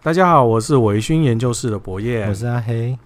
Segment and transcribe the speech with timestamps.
[0.00, 2.96] 大家好，我是维勋研究室的博彦，我是阿黑。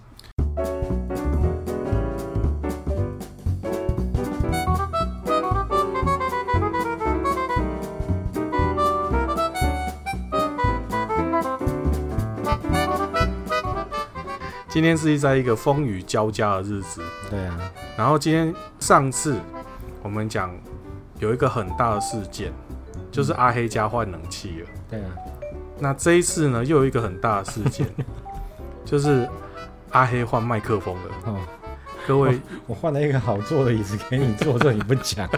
[14.69, 17.59] 今天是在一个风雨交加的日子，对啊。
[17.97, 19.39] 然后今天上次
[20.03, 20.55] 我们讲
[21.17, 22.53] 有一个很大的事件，
[23.11, 25.09] 就是阿黑家换冷气了，对啊。
[25.83, 27.85] 那这一次呢，又有一个很大的事件，
[28.85, 29.27] 就是
[29.91, 31.01] 阿黑换麦克风了。
[31.25, 31.37] 哦，
[32.07, 35.29] 各位，我换了一个好坐的椅子给你坐，这你不讲。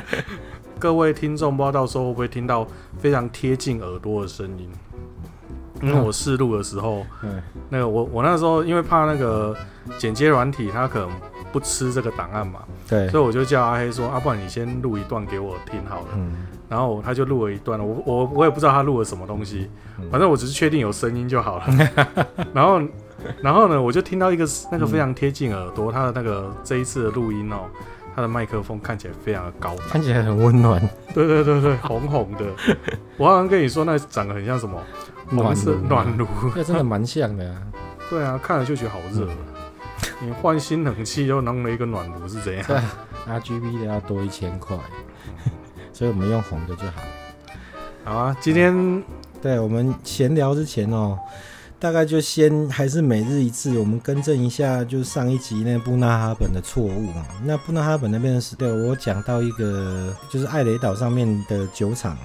[0.78, 4.70] 各位听众，不知道到时候会不会听到非常贴近耳朵的声音？
[5.80, 9.56] 因为我试录的时候，嗯，那个我我那时候因为怕那个
[9.96, 11.10] 剪接软体它可能
[11.50, 16.08] 不吃这个档案嘛，对，所以我就叫阿黑说，啊，不然你先录一段给我听好了。
[16.14, 16.46] 嗯。
[16.70, 19.68] 然后他就录了一段，我我我也不知道他录了什么东西，
[20.10, 21.64] 反正我只是确定有声音就好了。
[22.54, 22.80] 然后
[23.42, 27.68] 然后呢，我就听到一个那个非常贴近耳朵，他的那个这一次的录音哦，
[28.14, 30.80] 他的麦克风看起来非常的高，看起来很温暖。
[31.12, 32.44] 对对对对，红红的。
[33.16, 34.80] 我好像跟你说，那长得很像什么？
[35.30, 35.74] 暖色。
[35.88, 36.26] 暖炉。
[36.54, 37.54] 那真的蛮像的呀。
[38.08, 39.26] 对啊，看了就觉得好热。
[40.22, 42.64] 你换新冷气又弄了一个暖炉是怎样？
[43.28, 44.76] RGB 的要多一千块。
[46.00, 47.02] 所以我们用红的就好。
[48.04, 49.04] 好啊，今天、嗯、
[49.42, 51.18] 对我们闲聊之前哦，
[51.78, 57.08] 大概就先还是每日一次，我们更正一下，就上一集那布纳哈本的错误。
[57.44, 62.16] 那布纳哈本那边是对我讲到一个，就是艾雷岛上面的酒厂，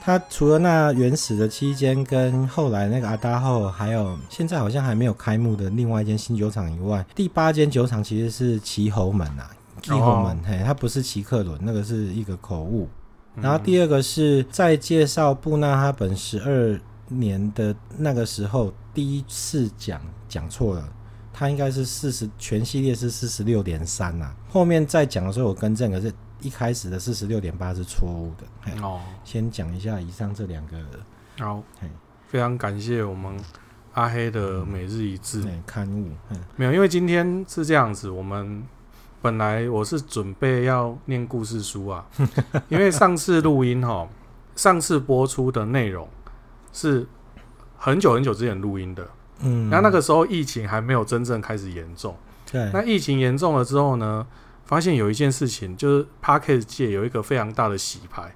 [0.00, 9.50] 它除了那原始的期间跟后来那个阿达后，还有现在好像还没有开幕的另外一间新酒厂以外，第八间酒厂其实是奇侯门啊，
[9.82, 12.88] 奇侯门，嘿，它不是奇克伦，那个是一个口误。
[13.36, 16.78] 然后第二个是在介绍布纳哈本十二
[17.08, 20.88] 年的那个时候，第一次讲讲错了，
[21.32, 24.34] 他应该是四十，全系列是四十六点三呐。
[24.48, 28.82] 后面再讲的时候我更正，可是一开始的四十六点八是错误的。
[28.82, 30.76] 哦，先讲一下以上这两个。
[31.38, 31.62] 好，
[32.26, 33.34] 非常感谢我们
[33.94, 36.10] 阿黑的每日一字刊物。
[36.56, 38.62] 没有，因为今天是这样子，我们。
[39.22, 42.06] 本来我是准备要念故事书啊，
[42.68, 44.08] 因为上次录音哈，
[44.56, 46.08] 上次播出的内容
[46.72, 47.06] 是
[47.76, 49.06] 很久很久之前录音的，
[49.40, 52.16] 嗯，然后那个时候疫情还没有真正开始严重，
[52.50, 54.26] 对，那疫情严重了之后呢，
[54.64, 58.34] 发现有一件事情，就是 Podcast 界有一个非常大的洗牌，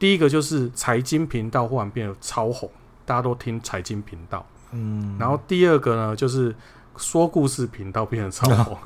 [0.00, 2.68] 第一个就是财经频道忽然变得超红，
[3.06, 6.52] 大家都听财经频道，嗯，然后第二个呢就是。
[6.96, 8.78] 说故事频道变得超火，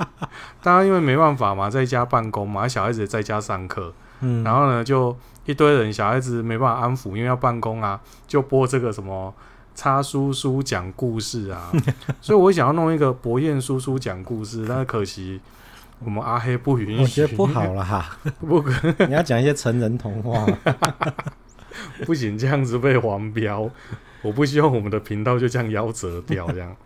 [0.62, 9.32] 大家因为没办法嘛，在家办公嘛，小孩子也在家上课，嗯，然后呢，就一堆人，小孩子没办法安抚，因为要办公啊，就播这个什么
[9.74, 11.72] 叉叔叔讲故事啊，
[12.20, 15.40] 所以我想要弄一个博彦叔叔讲故事，但是可惜
[16.04, 20.46] 我们阿黑不允许，我觉得不好了哈，不可，你要讲一些成人童话，
[22.04, 23.70] 不行，这样子被黄标，
[24.22, 26.76] 我不希望我们的频道就这样夭折掉，这样。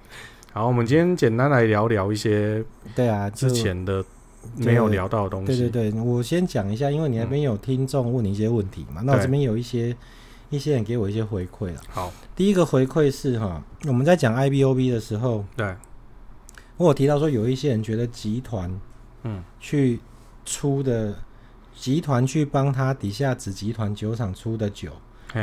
[0.52, 2.64] 好，我们今天简单来聊聊一些
[2.96, 4.04] 对啊之前的
[4.56, 5.46] 没有聊到的东西。
[5.46, 9.96] 对对对，我先讲一下，因为你那边有听众问你一些问题嘛，嗯、那我这边有一些
[10.48, 11.80] 一些人给我一些回馈了。
[11.88, 15.72] 好，第一个回馈是哈，我们在讲 IBOB 的时候，对，
[16.78, 18.80] 我有提到说有一些人觉得集团
[19.22, 20.00] 嗯去
[20.44, 21.14] 出的
[21.76, 24.90] 集团去帮他底下子集团酒厂出的酒，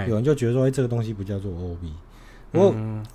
[0.05, 1.93] 有人就觉得说，哎，这个东西不叫做 OB。
[2.51, 2.73] 我。
[2.75, 3.05] 嗯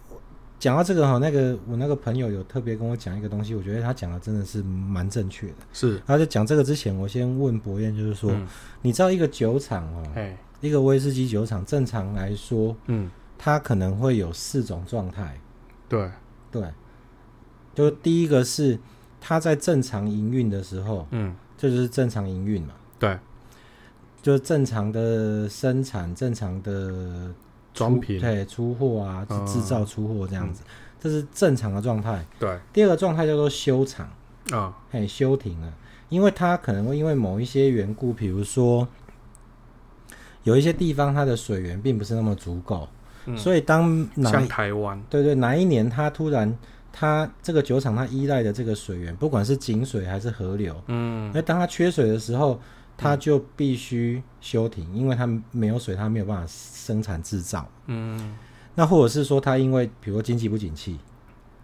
[0.63, 5.55] 讲到这个哈，那个我那个朋友有特别跟我讲一个东西，我觉得他讲的真的是蛮正确的。
[5.73, 8.47] 是，他在讲这个之前，我先问博彦，就是说，嗯、
[8.81, 10.07] 你知道一个酒厂哦，
[10.61, 15.37] 一个威士忌酒厂，正常来说，嗯，它可能会有四种状态。
[15.89, 16.09] 对
[16.53, 16.63] 对，
[17.75, 18.79] 就第一个是
[19.21, 22.75] 它在正常营运的时候，嗯，这就是正常营运嘛。
[23.01, 23.19] 对，
[24.23, 27.35] 就是正常的生产，正常的。
[27.73, 30.71] 装品对出货啊，制造出货这样子，嗯、
[31.01, 32.25] 这是正常的状态。
[32.39, 34.09] 对，第二个状态叫做休厂。
[34.51, 35.73] 啊，嘿，休停了，
[36.09, 38.87] 因为它可能会因为某一些缘故，比如说
[40.43, 42.89] 有一些地方它的水源并不是那么足够，
[43.27, 46.59] 嗯、所以当像台湾，对对，哪一年它突然
[46.93, 52.61] 它这个酒厂它依赖的这个水源，不管是井水还是河流，嗯，那当它缺水的时候。
[52.97, 57.69] 他就必须休停，因为它没有水，它没有办法生产制造。
[57.87, 58.37] 嗯，
[58.75, 60.99] 那或者是说，它因为比如说经济不景气，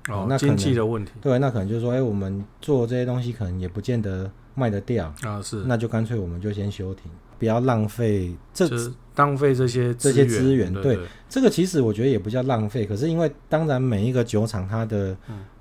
[0.08, 7.10] 哦，那经济的问题，对，那可能就是说，哎、欸，我们做这些东西可能也不见得卖得掉啊，是，那就干脆我们就先休停。
[7.38, 8.69] 不要浪费这
[9.14, 10.72] 浪费这些这些资源。
[10.72, 10.98] 对，
[11.28, 15.16] 这个其实我觉得也不叫浪费，可是因为当然每一个酒厂它的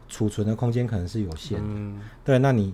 [0.08, 1.66] 储存的空间可能是有限的。
[1.68, 2.74] 嗯、对，那你。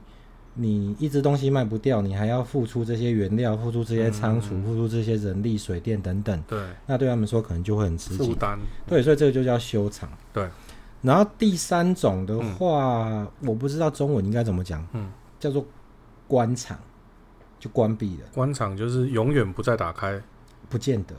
[0.55, 6.43] 你一只东西卖不掉，你还要付出这些原料，付出这些仓储，嗯、付出这些人力、水电等等。
[6.47, 8.27] 对，那对他们说可能就会很吃紧。
[8.27, 8.59] 负担。
[8.85, 10.07] 对，所以这个就叫修厂。
[10.31, 10.47] 对。
[11.01, 14.85] 然后第三种的话，嗯、我不知道中文应该怎么讲。
[14.93, 15.11] 嗯。
[15.39, 15.65] 叫做
[16.27, 16.77] 关厂，
[17.59, 18.23] 就关闭了。
[18.33, 20.21] 关厂就是永远不再打开。
[20.69, 21.15] 不见得。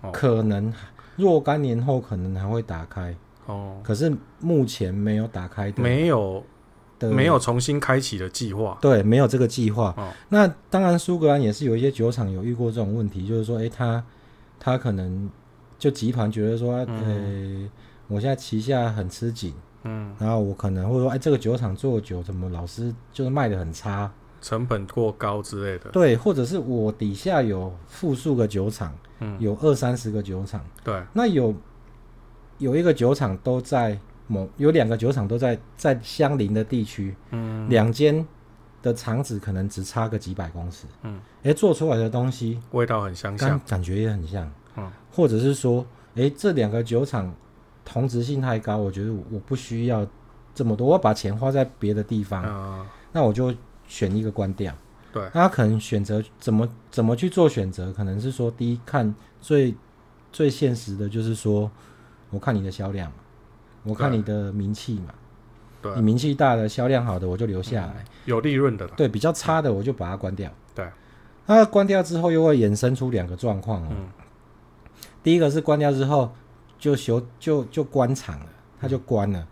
[0.00, 0.10] 哦。
[0.12, 0.72] 可能
[1.16, 3.14] 若干年后可能还会打开。
[3.46, 3.78] 哦。
[3.82, 4.10] 可是
[4.40, 5.82] 目前没有打开的。
[5.82, 6.42] 没有。
[7.08, 9.94] 没有重新开启的计划，对，没有这个计划。
[9.96, 14.04] 哦、那当然，苏格兰也是有一些酒厂有遇过这种问题，就是说，哎、欸，他
[14.58, 15.30] 他可能
[15.78, 17.70] 就集团觉得说，呃、嗯欸，
[18.08, 19.54] 我现在旗下很吃紧，
[19.84, 24.12] 嗯，然后我可能会说，哎、欸，这个酒厂做酒怎么老是就是卖的很差，
[24.42, 25.90] 成本过高之类的。
[25.90, 31.54] 对，或者是我底下有复数个酒厂，嗯，有二三十个酒厂，对，那有
[32.58, 33.98] 有一个酒厂都在。
[34.30, 38.24] 某有两个酒厂都在在相邻的地区，嗯，两间
[38.80, 45.84] 的厂址可能只差个几百公尺，嗯，哎、欸，做出来的东西味道很相像，感觉也很像，嗯，或者是说，
[46.14, 47.34] 哎、欸，这两个酒厂
[47.84, 50.06] 同质性太高，我觉得我不需要
[50.54, 53.52] 这么多，我把钱花在别的地方，嗯，那我就
[53.88, 54.72] 选一个关掉，
[55.12, 59.74] 对，那他可能选择怎么怎么去做选择，可能是说，第一看最
[60.30, 61.68] 最现实的就是说，
[62.30, 63.10] 我看你的销量。
[63.82, 65.14] 我看你的名气嘛，
[65.80, 68.86] 对，你名气大的、销量好的，我就留下来，嗯、有利润的。
[68.88, 70.50] 对，比较差的，我就把它关掉。
[70.74, 70.86] 对，
[71.46, 73.88] 那关掉之后，又会衍生出两个状况哦。
[73.90, 74.08] 嗯、
[75.22, 76.30] 第一个是关掉之后
[76.78, 78.46] 就休就就关厂了，
[78.78, 79.38] 它就关了。
[79.40, 79.46] 嗯、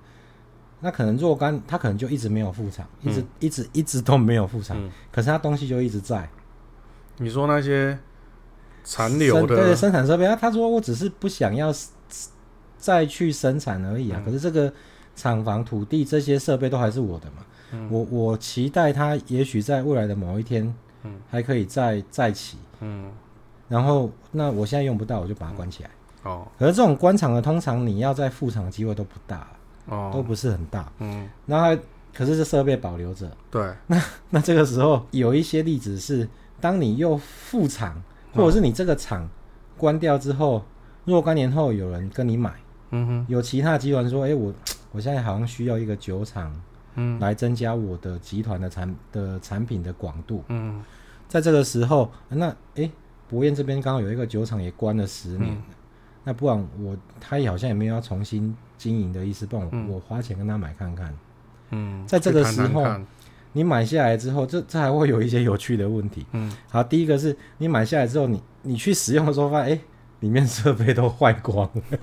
[0.80, 6.28] 那可能若干，它可能就一直没有复厂，一直、嗯、一直一直都没有复厂，嗯、可是它东西就一直在。
[7.16, 7.98] 你说那些
[8.84, 11.72] 残留的对生产设备啊，他说我只是不想要。
[12.78, 14.18] 再去生产而已啊！
[14.18, 14.72] 嗯、可是这个
[15.14, 17.44] 厂房、土地这些设备都还是我的嘛。
[17.72, 20.72] 嗯、我我期待它也许在未来的某一天，
[21.02, 22.56] 嗯，还可以再再起。
[22.80, 23.12] 嗯，
[23.68, 25.90] 然后那我现在用不到，我就把它关起来。
[26.24, 26.48] 嗯、哦。
[26.58, 29.46] 可是这种关厂的，通常你要在复厂的机会都不大，
[29.86, 30.90] 哦，都不是很大。
[31.00, 31.28] 嗯。
[31.44, 31.82] 然后
[32.14, 33.30] 可是这设备保留着。
[33.50, 33.70] 对。
[33.86, 36.26] 那那这个时候有一些例子是，
[36.60, 38.02] 当你又复厂，
[38.32, 39.28] 或者是你这个厂
[39.76, 40.62] 关掉之后，
[41.04, 42.54] 若干年后有人跟你买。
[42.90, 44.52] 嗯哼，有其他集团说，哎、欸，我
[44.92, 46.54] 我现在好像需要一个酒厂，
[46.94, 50.42] 嗯，来增加我的集团的产的产品的广度。
[50.48, 50.82] 嗯，
[51.28, 52.90] 在这个时候，那哎，
[53.28, 55.62] 博彦这边刚好有一个酒厂也关了十年，嗯、
[56.24, 61.14] 那不然我他也好像也没有要重新经营的意思，不然我、嗯、我花钱跟他买看看。
[61.70, 62.86] 嗯，在这个时候，
[63.52, 66.24] 你买下来之后，这这还会有一些有趣的问题。
[66.32, 69.80] 嗯，好，第一个是你买下来之后，你你去使用的时候发现，哎，
[70.20, 71.98] 里面设备都坏光了。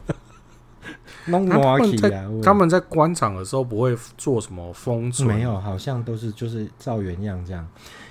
[1.26, 7.68] 他们在他们在官场的时候不会做什么封存，没有，好像都是就是照原样这样。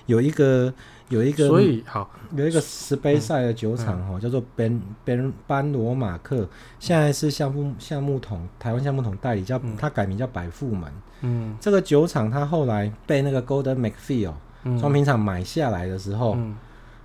[0.07, 0.73] 有一个
[1.09, 6.47] 有一个，所以好有一个石杯赛的酒厂哈，叫做班班班罗马克，
[6.79, 10.93] 现在是橡木橡木桶台湾橡木桶代理，叫他改名叫百富门。
[11.23, 14.33] 嗯，这个酒厂他后来被那个 Golden MacPhail
[14.79, 16.37] 从平厂买下来的时候，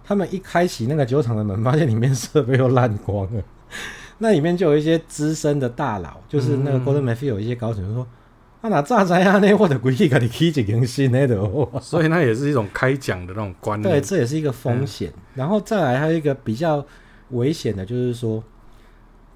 [0.04, 3.42] 他们一开启那个酒厂的门，发现里面设备又烂光了。
[4.21, 8.06] 那里面就有一些资深的大佬，就是那个 Golden MacPhail 有一些高层就说
[8.61, 9.40] ：“啊，哪炸灾啊？
[9.40, 13.90] 那我的规矩给你开几根新的哦。” 所以那也是一种开奖的那种观念。
[13.90, 15.09] 对，这也是一个风险。
[15.16, 16.85] 嗯、然后再来还有一个比较
[17.30, 18.44] 危险的，就是说，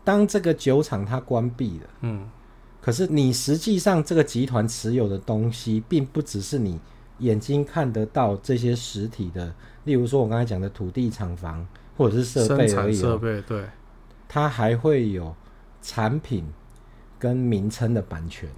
[0.04, 2.30] 当这个酒厂它关闭了，嗯，
[2.82, 6.78] 可是你实际上这个集团持有的东西，并不只是你
[7.20, 12.94] 眼睛看得到这些实体的，例如说我刚才讲的土地、厂房或者是设备而已。
[12.94, 13.64] 设备对。
[14.34, 15.36] 它还会有
[15.80, 16.44] 产品
[17.20, 18.50] 跟名称的版权，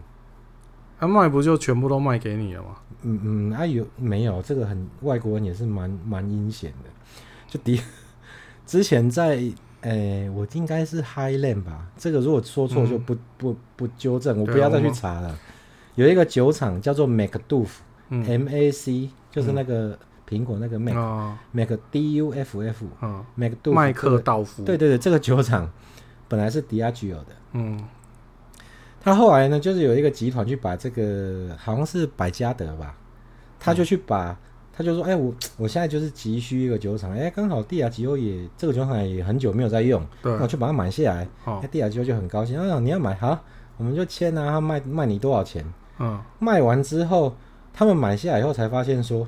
[0.97, 2.77] 它卖不就全部都卖给你了吗？
[3.01, 6.89] 嗯嗯，啊有没有这个很外国人也是蛮蛮阴险的。
[7.49, 7.81] 就第
[8.65, 9.35] 之前在
[9.81, 15.37] 诶、欸，我应该是 Highland 吧，这个如果说错就不、嗯、不不纠正，我不要再去查了。
[15.95, 19.99] 有一个酒厂叫做 Macduff，M A C，就是那个。
[20.27, 25.69] 嗯苹果那个 Mac，Mac D U F F，Mac 麦克道夫，对对对，这个酒厂
[26.27, 27.79] 本来是 Diageo 的，嗯，
[28.99, 32.97] 他后来呢，就是有一个集团去把这个好像是百加得吧，
[33.59, 34.35] 他就去把，
[34.73, 43.39] 他就说，哎，我我现在就是急需一个酒厂，哎，刚好 Diageo 也这个酒厂也很久没有在用，对，我就把它买下来，那 Diageo 就很高兴，啊，你要买好，
[43.77, 45.63] 我们就签啊，他卖卖你多少钱？
[45.99, 47.35] 嗯，卖完之后，
[47.71, 49.27] 他们买下来以后才发现说。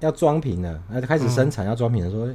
[0.00, 2.26] 要装瓶了，那开始生产要装瓶的时候，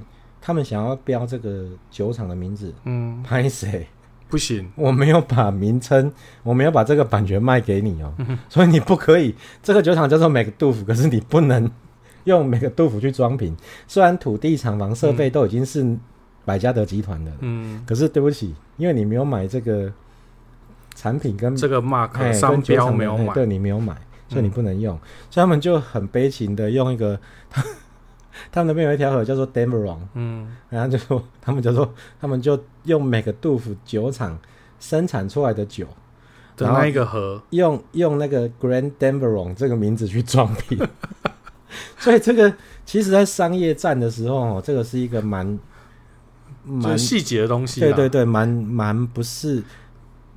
[0.41, 3.87] 他们想要标这个酒厂的名字，嗯，拍谁？
[4.27, 8.11] 不行，我没有把名称，我没有把这个版权卖给你哦，
[8.49, 9.35] 所以你不可以。
[9.61, 11.69] 这个酒厂叫做麦克杜夫，可是你不能
[12.23, 13.55] 用麦克杜夫去装瓶。
[13.87, 15.95] 虽然土地、厂房、设备都已经是
[16.43, 19.93] 百加德集团的，嗯，可是对不起，因为你没有买这个
[20.95, 23.95] 产品跟这个 mark 商标没有买，对，你没有买，
[24.29, 24.97] 所以你不能用。
[25.29, 27.19] 所以他们就很悲情的用一个。
[28.51, 34.37] 他们那边有一条河叫做 Demeron，嗯，然后就说他们就说他们就用每个杜甫酒厂
[34.77, 35.87] 生产出来的酒，
[36.57, 40.77] 的那一个河，用用那个 Grand Demeron 这个名字去装瓶，
[41.97, 42.53] 所以这个
[42.85, 45.57] 其实在商业战的时候，这个是一个蛮
[46.65, 49.63] 蛮细节的东西，对对对，蛮蛮不是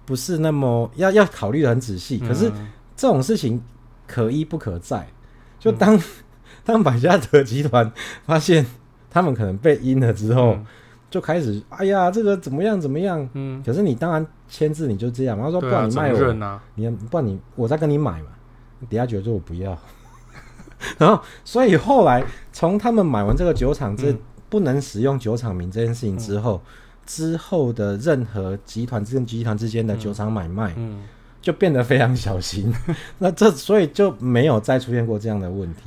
[0.07, 2.49] 不是那么要要考虑的很仔细，可是
[2.97, 3.61] 这种事情
[4.09, 5.07] 可一不可再，
[5.61, 5.95] 就当。
[5.95, 6.03] 嗯
[6.65, 7.91] 当百家得集团
[8.27, 8.67] 发现
[9.09, 10.67] 他们可能被阴了之后，嗯、
[11.09, 13.27] 就开始哎呀，这个怎么样怎么样？
[13.33, 15.45] 嗯，可是你当然签字你就这样嘛。
[15.45, 18.29] 他说不然你卖我，啊、你不然你我再跟你买嘛。
[18.87, 19.79] 底下觉得说我不要，
[20.99, 22.23] 然后所以后来
[22.53, 24.15] 从他们买完这个酒厂这
[24.51, 26.71] 不能使用酒厂名这件事情之后，嗯、
[27.07, 31.03] 之后的任何集团之间集团之间的酒厂买卖，嗯，
[31.49, 32.71] 就变得非常小心。
[33.17, 35.85] 那这所以就没有再出现过这样的问题。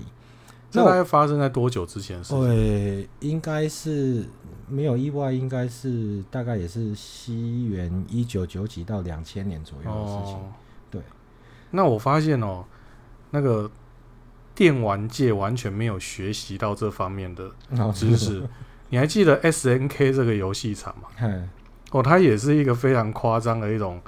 [0.71, 2.47] 这大概发生在多久之前的事情？
[2.47, 4.25] 对，应该是
[4.67, 10.33] 没有意外，应该是大概也是西元一九九几到两千年左右的事情。
[10.33, 10.51] 哦、
[10.89, 10.99] 对，
[11.69, 12.65] 那我发现哦，
[13.29, 13.69] 那个
[14.55, 17.51] 电玩界完全没有学习到这方面的
[17.93, 18.39] 知识。
[18.39, 18.49] 哦、
[18.89, 21.09] 你还记得 SNK 这个游戏厂吗？
[21.15, 21.27] 嘿
[21.91, 24.01] 哦，它也是一个非常夸张的一种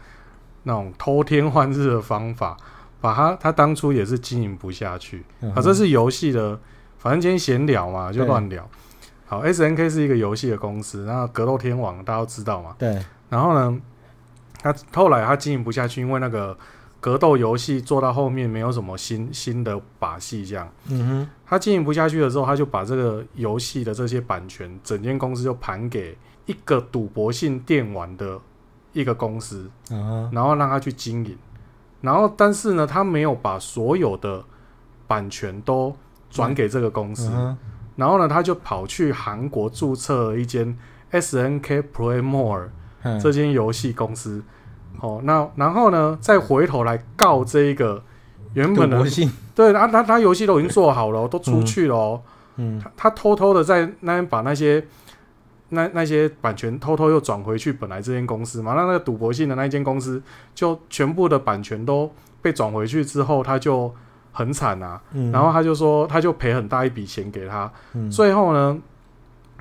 [0.64, 2.58] 那种偷天换日的方法。
[3.00, 5.26] 把他，他当初也是经营不下去。
[5.42, 6.58] 嗯、啊，这是游戏的，
[6.98, 8.66] 反正今天闲聊嘛，就乱聊。
[9.26, 12.74] 好，S N K 是一个游戏的公司，然后格斗天王大家都知道嘛。
[12.80, 12.98] 对。
[13.28, 13.82] 然后呢，
[14.62, 16.58] 他后来他经营不下去，因为那个
[17.02, 20.72] 格斗游戏做到后面没有什么新新的把戏，这样。
[20.88, 21.30] 嗯哼。
[21.46, 28.40] 他经营不下去的时候，他就把这个游戏的这些版权，整间公司就盘给一个赌博性电玩的
[28.94, 31.38] 一个公司，嗯、然后让他去经营。
[32.02, 34.44] 然后，但是呢，他没有把所有的
[35.08, 35.96] 版权都
[36.30, 37.30] 转给这个公司。
[37.34, 37.58] 嗯、
[37.96, 40.78] 然后呢，他就跑去韩国注册了一间
[41.12, 42.70] SNK Play More
[43.22, 44.44] 这间游戏公司。
[44.94, 48.04] 嗯、哦，那然后呢，再回头来告这一个
[48.54, 49.04] 原本的
[49.56, 52.22] 对，他他他游戏都已经做好了，都出去了。
[52.58, 54.86] 嗯，他他偷偷的在那边把那些。
[55.70, 60.22] 那那些版权偷偷又转回去本来这间公司嘛，那那个赌博性的那一间公司
[60.54, 63.92] 就全部的版权都被转回去之后，他就
[64.32, 65.02] 很惨啊。
[65.14, 67.72] 嗯、然后他就说，他就赔很大一笔钱给他。
[67.94, 68.78] 嗯、最后呢，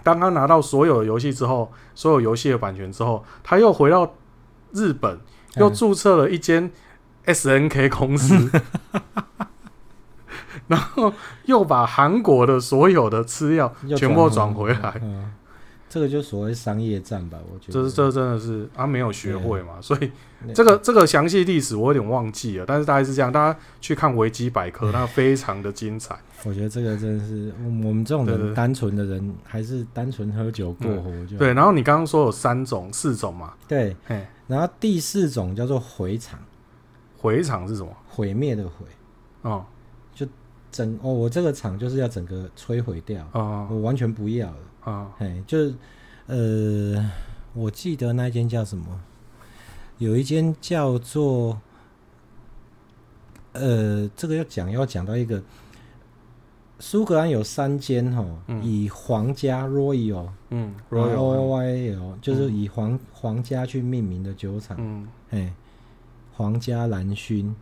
[0.02, 4.14] 当他拿到所有的游戏之后，所有游戏的版权之后，他又回到
[4.72, 5.18] 日本，
[5.54, 6.70] 又注册了一间
[7.24, 8.50] SNK 公司，
[8.92, 9.46] 嗯、
[10.68, 11.12] 然后
[11.46, 15.00] 又把韩国的所有的资料全部转回来。
[15.92, 20.10] 这个就所谓商业战吧，我觉得这是这真的是他没有学会嘛，所以
[20.54, 26.18] 这个这个详细历史我有点忘记了，但是大概是这样，大家去看维基百科，那 非常的精彩。
[26.44, 31.52] 我觉得这个真的是我们这种人单纯的人，还是单纯喝酒过活就对。
[31.52, 33.52] 然后你刚刚说有三种、四种嘛？
[33.68, 33.94] 对，
[34.46, 36.40] 然后第四种叫做回厂，
[37.18, 37.94] 回厂是什么？
[38.08, 38.86] 毁灭的毁
[39.42, 39.66] 哦，
[40.14, 40.26] 就
[40.70, 44.56] 整哦，我这个厂就是要整个摧毁掉哦，我完全不要了。
[44.84, 45.74] 啊，哎、哦，就是，
[46.26, 47.10] 呃，
[47.54, 49.00] 我记得那间叫什么？
[49.98, 51.60] 有一间叫做，
[53.52, 55.42] 呃，这个要讲要讲到一个，
[56.80, 65.52] 苏格兰有三间哈，嗯、以皇家 Royal，嗯，Royal，就是以皇皇家去命名的酒厂，嗯，哎，
[66.32, 67.54] 皇家蓝勋，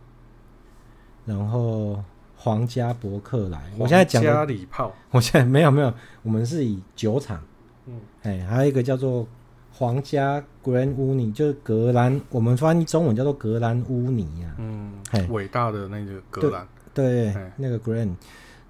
[1.25, 2.03] 然后。
[2.43, 5.93] 皇家伯克莱，我现在讲家礼炮， 我现在没有没有，
[6.23, 7.39] 我们是以酒厂，
[7.85, 9.27] 嗯，哎，还有一个叫做
[9.71, 14.91] 皇家 Grand Uni，就是格兰，我们翻译中文叫做格兰乌尼啊，嗯，
[15.29, 18.15] 伟大的那个格兰，对，对，那个 Grand，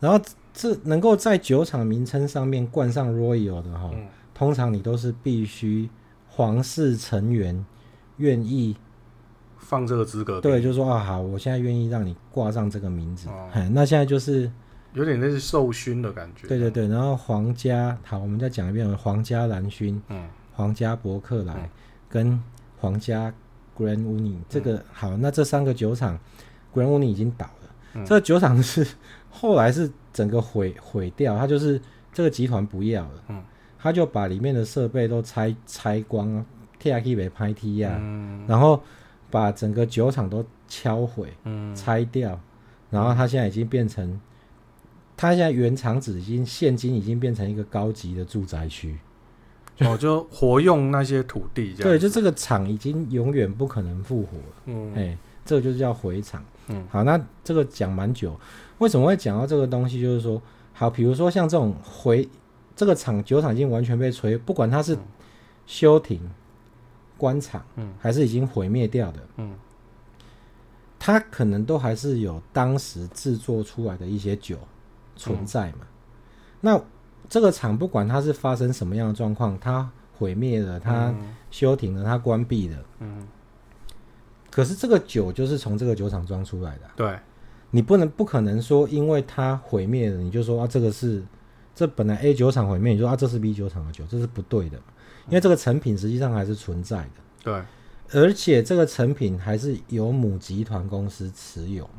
[0.01, 0.19] 然后
[0.53, 5.89] 这能够在酒厂名称上面冠上 Royal 的哈，嗯，通常你都是必须
[6.27, 7.65] 皇室成员
[8.17, 8.75] 愿意。
[9.61, 13.29] 放这个资格，对，就是说啊，好，我现在愿意让你挂上这个名字。
[13.29, 14.51] 哦，那现在就是
[14.93, 16.47] 有点类似授勋的感觉。
[16.47, 21.69] 对对对，然后皇家，好，我们再讲一遍，皇家蓝勋，嗯，皇家伯克莱，嗯、
[22.09, 22.43] 跟
[22.77, 23.33] 皇家
[23.77, 26.19] Grand Uni，这个、嗯、好，那这三个酒厂
[26.73, 27.69] ，Grand Uni 已经倒了。
[27.93, 28.85] 嗯、这个酒厂是
[29.29, 31.79] 后来是整个毁毁掉，它就是
[32.11, 33.41] 这个集团不要了，嗯，
[33.79, 36.45] 他就把里面的设备都拆拆光，
[36.77, 37.91] 贴下去被拍踢呀，
[38.47, 38.81] 然后
[39.31, 42.39] 把整个酒厂都敲毁，嗯，拆掉，
[42.89, 44.19] 然后它现在已经变成，
[45.15, 48.97] 它现在原厂址已经现今已经变成一个高级的住宅区。
[49.79, 54.55] 哦，就活用那些土地，这样对，就这个厂已经永远不可能复活了。
[54.65, 56.43] 嗯，哎、欸，这个就是叫回厂。
[56.67, 58.39] 嗯，好，那这个讲蛮久，
[58.77, 59.99] 为什么会讲到这个东西？
[59.99, 60.39] 就是说，
[60.73, 62.27] 好，比如说像这种回
[62.75, 64.95] 这个厂酒厂已经完全被摧，不管它是
[65.65, 66.21] 休停、
[67.21, 69.53] 关厂，嗯，还是已经毁灭掉的，嗯，
[70.97, 74.57] 它可能都还是有当时制作出来的一些酒
[75.15, 75.81] 存在嘛。
[75.81, 75.87] 嗯、
[76.61, 76.81] 那
[77.29, 79.87] 这个厂不管它是发生什么样的状况，它
[80.17, 81.13] 毁灭了，它
[81.51, 82.77] 休停了，它关闭了。
[82.97, 83.27] 嗯。
[84.49, 86.89] 可是这个酒就是从这个酒厂装出来的。
[86.95, 87.19] 对。
[87.69, 91.23] 你不能不可能说，因为它毁灭了，你就说啊，这个是
[91.75, 94.77] 这本来 A 酒厂毁灭，你说啊，这是 B 酒厂的酒，这是不对的。
[95.27, 97.11] 因为这个成品实际上还是存在的。
[97.43, 97.61] 对。
[98.13, 101.89] 而且这个成品还是由母集团公司持有。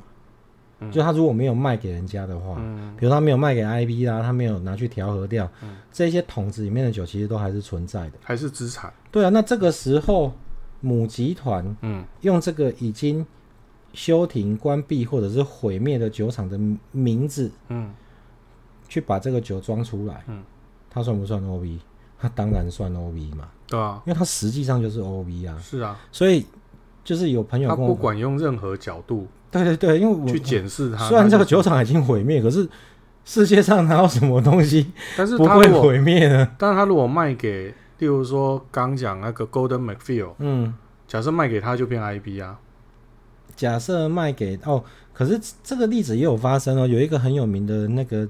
[0.91, 8.93] 就他如果没有卖给人家的话，嗯，比如他没有卖给 IB 啦，他没有拿去调和掉，嗯，这些桶子里面的酒其实都还是存在的，还是资产。
[9.13, 10.33] 对啊，那这个时候
[10.81, 13.25] 母集团，嗯，用这个已经
[13.93, 16.59] 休停、关闭或者是毁灭的酒厂的
[16.91, 17.95] 名字，嗯，
[18.93, 20.43] 去把这个酒装出来，嗯，
[20.91, 21.79] 它算不算 OB？
[22.21, 26.45] 它 当然算 OB 嘛，对啊，因为它实际上就是 OB 啊，是啊，所以
[27.03, 29.27] 就是有朋友跟我，他不管用任何角度。
[29.51, 31.09] 对对对，因为我去检视它。
[31.09, 32.69] 虽然这个酒厂已经毁灭，可是
[33.25, 34.93] 世界上哪有什么东西
[35.39, 36.47] 不会毁灭呢？
[36.59, 40.75] 但是他如果卖给，例如说刚讲那个 Golden McPhail，嗯，
[41.09, 42.59] 假设卖给他就变 IB 啊。
[43.57, 44.85] 假设卖给哦，
[45.15, 48.29] 可是这个例子也有发生哦，有一个很有名的那个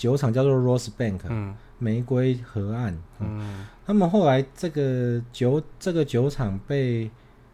[0.00, 7.10] 酒厂叫做 Rosebank，嗯，玫瑰河岸，嗯，嗯他们后来这个酒这个酒厂被。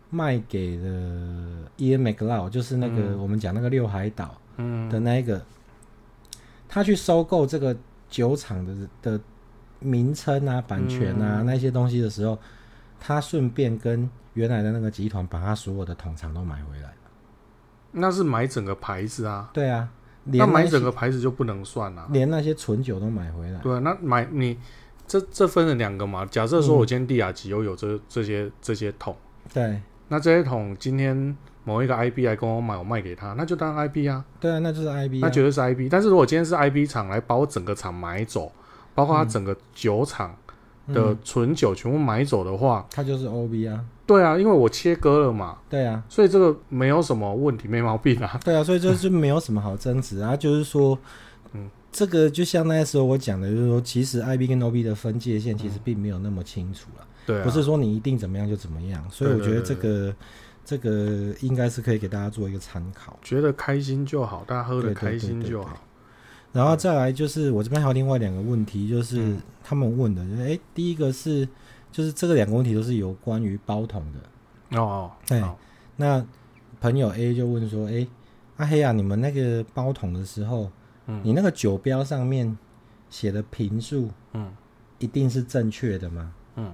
[0.09, 4.41] 卖给了 Ian McLeod，就是那个我们讲那个六海岛
[4.89, 5.45] 的那一个，
[6.69, 7.77] 他去收购这个
[8.09, 9.21] 酒厂的的
[9.81, 12.39] 名称啊、版权啊那些东西的时候，
[13.01, 16.89] 他顺便跟原来的那个集团把他所有的桶厂都买回来。
[16.89, 16.97] 了。
[17.91, 19.51] 那是买整个牌子啊？
[19.53, 19.91] 对啊，
[20.33, 23.61] 那买整个牌子就不能算了，连那些纯酒都买回来。
[23.61, 24.59] 对啊，那买你
[25.07, 26.27] 这这分了两个嘛？
[26.27, 29.17] 假设说我今天帝亚吉又有这这些这些桶，
[29.53, 29.81] 对。
[30.09, 34.25] 那这些桶今天某一个 IB 来跟我买，我卖给他，那就当 IB 啊。
[34.39, 35.89] 对啊，那就是 IB，那绝对是 IB。
[35.89, 38.53] 但是如果今天是 IB 厂来把我整个厂买走，
[38.95, 40.37] 包括他整个酒厂
[40.93, 43.85] 的纯酒全部买走的话，它就是 OB 啊。
[44.07, 45.59] 对啊，因为我切割了嘛。
[45.69, 48.39] 对啊，所以这个没有什么问题，没毛病啊。
[48.45, 50.37] 对啊，所以这是没有什么好争执啊。
[50.37, 50.97] 就是说，
[51.53, 57.07] 嗯，这个就像那时候我讲的，就是说，其实 IB 跟 OB 的分界线其实并没有那么清楚了。
[57.27, 60.15] 对、啊，不是说你一定怎么样就怎么样，所以我觉得这个
[60.65, 63.19] 这个应该是可以给大家做一个参考。
[63.23, 65.77] 觉得开心就好，大家喝得开心就好。
[66.57, 71.47] 然后再来就是我这边还有另外两个问题，就是他们问的，就是哎、欸，第一个是
[71.93, 75.13] 就是这个两个问题都是有关于包桶的哦。
[75.29, 75.45] 对，
[75.97, 76.27] 那
[76.81, 78.09] 朋友 A 就问说，哎、欸，
[78.57, 80.71] 阿黑啊，你们那个包桶的时候，
[81.07, 82.57] 嗯，你那个酒标上面
[83.11, 84.51] 写的瓶数，嗯，
[84.99, 86.33] 一定是正确的吗？
[86.55, 86.73] 嗯。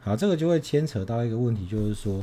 [0.00, 2.22] 好，这个就会牵扯到一个问题，就是说，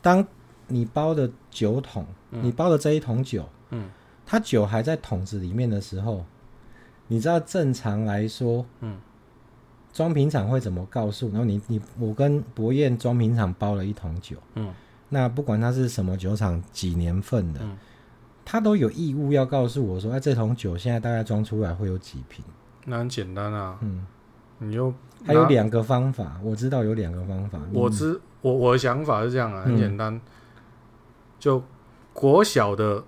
[0.00, 0.24] 当
[0.68, 3.90] 你包的酒桶，嗯、你包的这一桶酒，嗯，
[4.26, 6.24] 它酒还在桶子里面的时候，
[7.06, 8.98] 你知道正常来说，嗯，
[9.92, 11.28] 装瓶厂会怎么告诉？
[11.28, 14.74] 然后你你我跟博彦装瓶厂包了一桶酒，嗯，
[15.08, 17.78] 那不管它是什么酒厂几年份的，嗯，
[18.44, 22.44] 他都有义务要告诉我说，哎、啊，这桶酒现在大概装出来会有几瓶？
[22.84, 24.04] 那很简单啊，嗯，
[24.58, 24.92] 你就。
[25.24, 27.58] 还有两个方法，我知道有两个方法。
[27.72, 30.20] 我知我我的想法是这样啊，很简单，嗯、
[31.40, 31.60] 就
[32.12, 33.02] 国小的，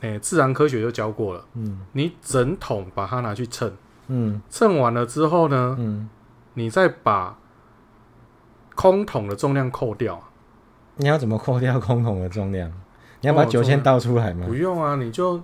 [0.00, 1.44] 哎、欸，自然科学就教过了。
[1.54, 3.72] 嗯，你整桶把它拿去称，
[4.08, 6.08] 嗯，称完了之后呢，嗯，
[6.54, 7.36] 你再把
[8.74, 10.22] 空桶的重量扣掉。
[10.96, 12.70] 你要怎么扣掉空桶的重量？
[13.20, 14.46] 你要把酒先倒出来吗？
[14.46, 15.40] 不用啊，你就。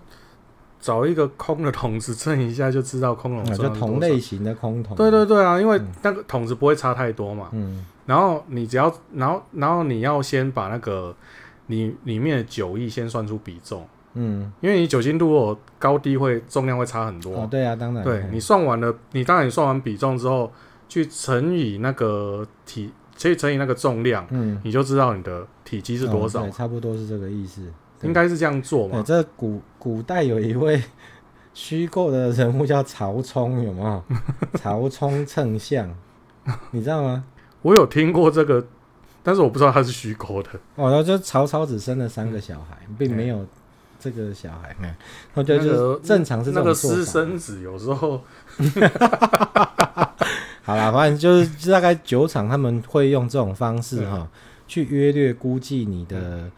[0.78, 4.94] 找一个空的桶子称一下就知道空桶、啊、就同类型的空桶。
[4.94, 7.48] 对对对啊，因为那个桶子不会差太多嘛。
[7.52, 7.84] 嗯。
[8.04, 11.16] 然后你只要，然后然后你要先把那个
[11.66, 13.88] 你里面的酒意先算出比重。
[14.16, 14.52] 嗯。
[14.60, 17.34] 因为你酒精度高低会重量会差很多。
[17.36, 18.02] 哦，对啊，当然。
[18.02, 20.50] 对你算完了，你当然你算完比重之后，
[20.88, 26.40] 去乘以那个体，去乘以那个重量，嗯，你就知道你的体积是多少。
[26.40, 27.62] 哦、对，差不多是这个意思。
[28.02, 29.02] 应该是这样做嘛？
[29.02, 30.82] 对，这古古代有一位
[31.54, 34.02] 虚构的人物叫曹冲，有没有？
[34.54, 35.88] 曹冲称象，
[36.72, 37.24] 你知道吗？
[37.62, 38.64] 我有听过这个，
[39.22, 40.50] 但是我不知道他是虚构的。
[40.74, 43.44] 哦，然后就曹操只生了三个小孩，并没有
[44.10, 44.74] 这个小孩。
[44.80, 44.94] 嗯，
[45.34, 48.22] 我觉得就是正常是这那个私生子，有时候。
[50.62, 54.28] 好啦，反正就是大概酒厂他们会用这种方式哈，嗯、
[54.66, 56.50] 去约略估计你的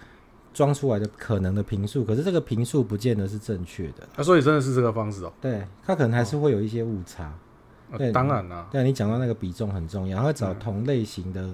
[0.54, 4.06] 装出来的可能的坪数，可是这个坪数不见得是正确的。
[4.16, 5.32] 啊，所以真的是这个方式哦。
[5.40, 7.32] 对，他可能还是会有一些误差。
[7.90, 8.66] 哦、对，当然啦。
[8.70, 11.48] 对，你讲到那个比重很重要，会找同类型的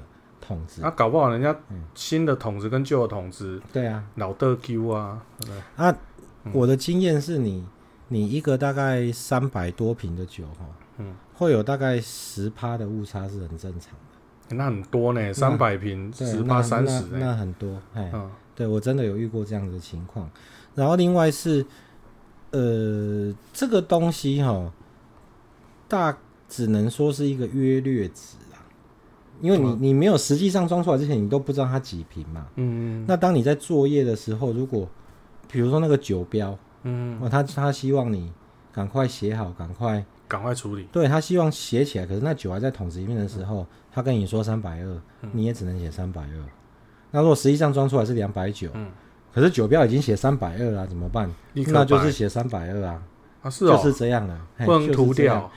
[0.46, 0.82] 桶子。
[0.82, 1.56] 啊、搞不好人家
[1.94, 5.22] 新的桶子跟旧的桶子，对啊，老的 Q 啊。
[5.40, 5.96] 对啊，
[6.44, 7.66] 嗯、我的经验是你，
[8.08, 10.66] 你一个大概三百多瓶的酒哈。
[10.98, 13.92] 嗯，会有大概十趴的误差是很正常
[14.48, 20.30] 的，那很多呢，三百瓶十趴三十，那很多，哎，嗯、对我真的有遇过这样的情况。
[20.76, 21.66] 然后另外是，
[22.52, 24.72] 呃，这个东西哈，
[25.88, 26.16] 大
[26.48, 28.43] 只能说是一个约略值啦，
[29.40, 32.46] 因为你、嗯、你没有实际上装出来之前，你都不知道它几瓶嘛。
[32.56, 33.04] 嗯嗯。
[33.06, 34.88] 那当你在作业的时候，如果
[35.50, 38.32] 比如说那个酒标，嗯，他他希望你
[38.72, 40.04] 赶快写好，赶快。
[40.26, 40.88] 赶快处理。
[40.90, 45.00] 对，他希望写起来，可是那酒还在桶子里面的时候，嗯、他跟你说三百二，
[45.32, 46.44] 你也只能写三百二。
[47.10, 48.68] 那如果实际上装出来是两百九，
[49.32, 51.30] 可是酒标已经写三百二了，怎么办？
[51.52, 53.02] 那就是写三百二啊。
[53.42, 55.50] 啊，是哦，就是这样的，不能涂掉。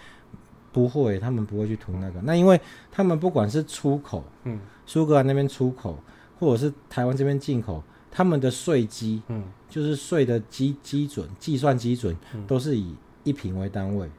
[0.71, 2.21] 不会，他们不会去涂那个。
[2.21, 2.59] 那因为
[2.91, 5.97] 他们不管是出口，嗯，苏格兰那边出口，
[6.39, 14.09] 或者是台湾这边进口，他们的税基，嗯，就是税的基基准计算基准，都是以一坪为单位。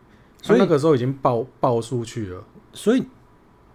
[0.40, 3.02] 所以那个时候已经报报出去了，所以，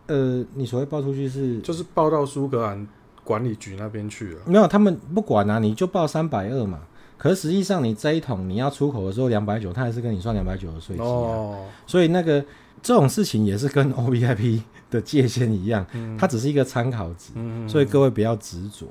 [0.07, 2.87] 呃，你所谓报出去是就是报到苏格兰
[3.23, 4.41] 管理局那边去了。
[4.45, 6.79] 没有，他们不管啊，你就报三百二嘛。
[7.17, 11.09] 可是实际上你这一桶你要出口的时候两百九，他还是跟你算两百九的税金啊。
[11.09, 12.43] 哦，所以那个
[12.81, 17.31] 这种事情也是跟 O V I P 的界限一样，嗯、它只是一个参考值。
[17.35, 18.87] 嗯、所以各位不要执着，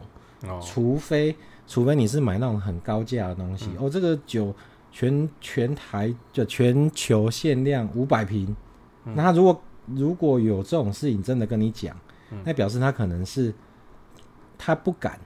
[0.48, 1.34] 哦、除非
[1.66, 4.54] 除非你是买那种很高价的东西、嗯、哦，这个酒。
[4.94, 8.54] 全全台就全球限量五百瓶，
[9.06, 11.96] 嗯、那他如果如果有这种事情真的跟你讲，
[12.30, 13.54] 嗯、那表示他可能是
[14.58, 15.18] 他不敢，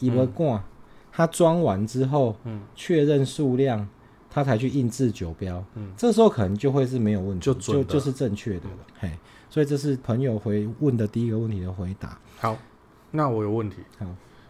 [0.00, 0.64] 因为挂，
[1.12, 2.34] 他装完之后，
[2.74, 3.88] 确、嗯、认数量，
[4.32, 9.10] 他才去印制酒标，嗯、这时候可能就会是没有问题，就就就是正确的了，嗯、嘿，
[9.50, 12.18] 所以这是朋友回问的第一个问题的回答。
[12.40, 12.56] 好，
[13.10, 14.06] 那我有问题，好，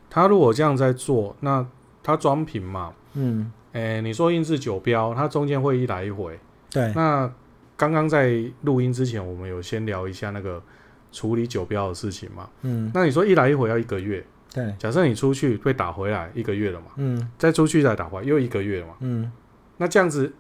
[0.09, 1.67] 他如果这样在做，那
[2.03, 3.51] 他装瓶嘛，嗯。
[3.73, 6.39] 诶、欸，你说印制酒标，它中间会一来一回。
[6.71, 6.93] 对。
[6.95, 7.33] 那
[7.75, 10.63] 刚刚在录音之前，我们有先聊一下那个
[11.11, 12.47] 处理酒标的事情嘛？
[12.61, 12.91] 嗯。
[12.93, 14.23] 那你说一来一回要一个月。
[14.53, 14.75] 对。
[14.79, 16.89] 假设你出去被打回来一个月了嘛？
[16.97, 17.31] 嗯。
[17.39, 18.95] 再出去再打回来又一个月了嘛？
[19.01, 19.33] 嗯。
[19.83, 20.33] 那这样子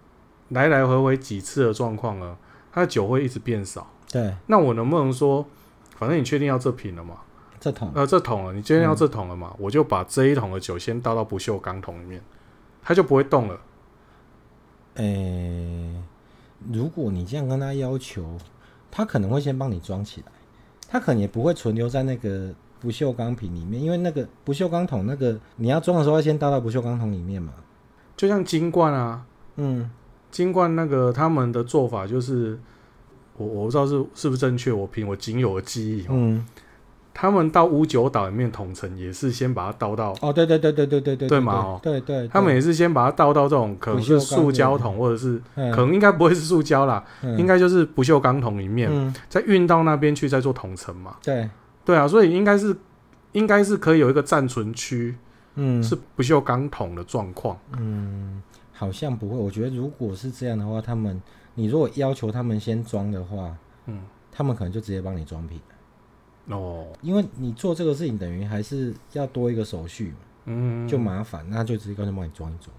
[0.51, 2.37] 来来回回几次的状况呢？
[2.71, 3.85] 它的酒会一直变少。
[4.09, 4.33] 对。
[4.47, 5.45] 那我能不能说，
[5.97, 7.17] 反正你确定要这瓶了嘛？
[7.59, 7.91] 这桶。
[7.93, 9.49] 呃，这桶了，你确定要这桶了嘛？
[9.55, 12.23] 嗯、我就把这一桶的酒先倒到不锈钢桶里面。
[12.85, 13.59] 它就不会动了。
[14.95, 16.03] 诶、欸，
[16.73, 18.39] 如果你这样跟他要求，
[18.93, 20.31] 他可能会先帮你装起来，
[20.89, 27.53] 他可能也不会存留在那个不锈钢瓶里面，因为那个不锈钢桶那个你要装的时候要先倒到不锈钢桶里面嘛。
[28.17, 29.25] 就像金罐啊，
[29.57, 29.91] 嗯，
[30.31, 32.59] 金冠那个他们的做法就是，
[33.37, 36.47] 我我不知道是是不是正确，我凭我仅有的记忆，嗯。
[37.15, 47.05] 他们到五九岛里面桶陈也是先把它倒到哦，对对对对对对对，对嘛哦，对对，他们也是先把它倒到这种可能是塑胶桶，或者是可能应该不会是塑胶啦，
[47.37, 51.17] 应该就是不锈钢桶里面，再运到那边去再做桶陈嘛。
[51.23, 51.47] 对。
[51.85, 52.75] 对啊，所以应该是
[53.33, 55.15] 应该是可以有一个暂存区，
[55.57, 57.59] 嗯，是不锈钢桶的状况。
[57.79, 58.41] 嗯，
[58.73, 59.37] 好像不会。
[59.37, 61.21] 我觉得如果是这样的话，他们
[61.55, 63.57] 你如果要求他们先装的话，
[63.87, 65.61] 嗯，他们可能就直接帮你装瓶。
[66.49, 70.13] 哦，因为你做这个事情等于还是要多一个手续，
[70.47, 72.75] 嗯，就麻烦，那就直接干脆帮你装一装。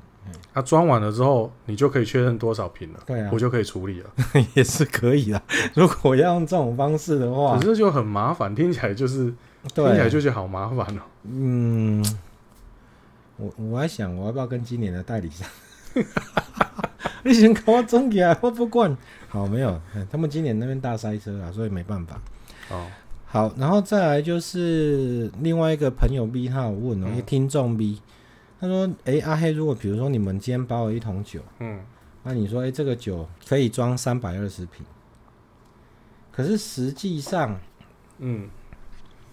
[0.53, 4.09] 他装完了之后，你就可以确认多少瓶了，对啊，我就可以处理了，
[4.55, 5.41] 也是可以的。
[5.75, 9.33] 如果要用这种方式的话，可是就很麻烦，听起来就是
[9.73, 11.01] 听起来就觉得好麻烦哦。
[11.23, 12.05] 嗯，
[13.35, 15.45] 我我还想我要不要跟今年的代理商，
[17.23, 18.95] 你先给我整起来，我不管。
[19.29, 22.21] 好，没有，他们今年那边大塞车啊，所以没办法。
[22.69, 22.85] 哦。
[23.25, 27.99] 好，然后再来就是另外一个朋友 B，他有问哦，一个听众 B，
[28.59, 31.79] 他说：“哎，阿黑，如果比如说你们今天包了一桶酒，嗯，
[32.21, 34.85] 那你说，哎，这个酒可以装三百二十瓶，
[36.31, 37.59] 可是实际上，
[38.19, 38.47] 嗯，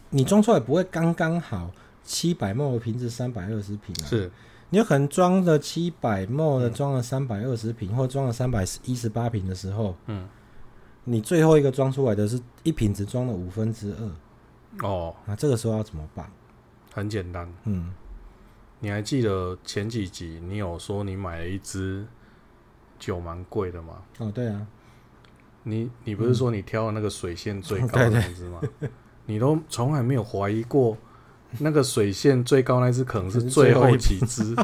[0.08, 1.70] 你装出来不会刚刚好
[2.02, 4.06] 七百的瓶子三百二十瓶啊？
[4.08, 4.30] 是，
[4.70, 10.28] 你有可能装了七百 ml 的，装了三百二十瓶，或装了三百一十八瓶的时候，嗯，
[11.04, 16.30] 你最后一个装出来的是一瓶只装了五分之二，哦，那这个时候要怎么办？
[16.94, 17.92] 很简单，嗯，
[18.78, 22.06] 你还记得前几集你有说你买了一支
[22.98, 24.02] 酒蛮贵的吗？
[24.18, 24.66] 哦，对啊，
[25.64, 28.60] 你你不是说你挑的那个水线最高的 那支吗？
[29.26, 30.96] 你都从来没有怀疑过。
[31.58, 34.54] 那个水线最高那只可能是最后几只，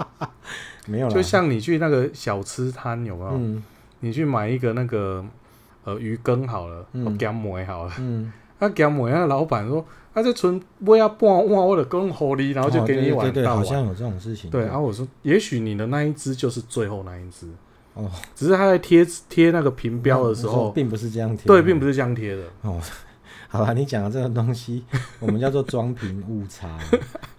[0.86, 1.14] 没有了。
[1.14, 3.30] 就像你去那个小吃摊有没有？
[3.34, 3.62] 嗯、
[4.00, 5.24] 你去买一个那个
[5.84, 7.92] 呃鱼羹好了，我给他抹好了。
[7.98, 9.84] 嗯，他给他抹，那老板说，
[10.14, 13.26] 他这存不要半碗，我的更好哩，然后就给你一碗。
[13.26, 14.50] 对对对，好像有这种事情。
[14.50, 17.46] 对，然后我说，也许你的那一只就是最后那一只。
[17.94, 21.46] 哦，只是他在贴贴那个评标的时候，并不是这样贴。
[21.46, 22.42] 对，并不是这样贴的。
[22.62, 22.80] 哦。
[23.54, 24.82] 好吧，你讲的这个东西，
[25.20, 26.76] 我们叫做装瓶误差，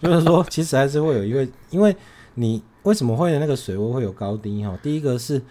[0.02, 1.94] 就是说，其实还是会有一个，因为
[2.36, 4.80] 你为什么会有那个水位会有高低哈？
[4.82, 5.42] 第一个是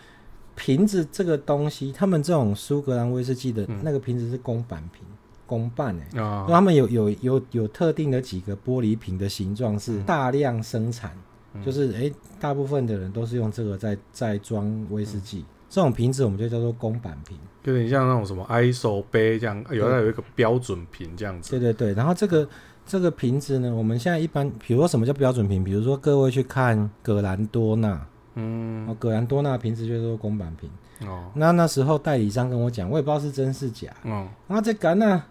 [0.55, 5.05] 瓶子这个东西，他们这种苏格兰威士忌的那个瓶子是公版瓶，
[5.44, 11.14] 公办哎，哦，他们有有有有特定的几个玻璃瓶的形状是大量生产，
[11.62, 15.44] 就是哎，大部分的人都是用这个在在装威士忌。
[15.75, 21.51] 这种瓶子我们就叫做公版瓶，有点像那种什么 ISO 杯这样，有有一个标准瓶这样子。
[21.51, 22.49] 对对对，然后这个
[22.87, 25.65] 这个瓶子呢，我们现在一般，比如说什么叫标准瓶？
[25.65, 28.07] 比如说各位去看葛兰多纳，
[28.37, 30.71] 嗯，葛兰多纳瓶子就是说公版瓶。
[31.09, 33.89] 哦，那那时候代理商跟我讲，我也不知道是真是假。
[34.05, 35.25] 哦，啊这干呐，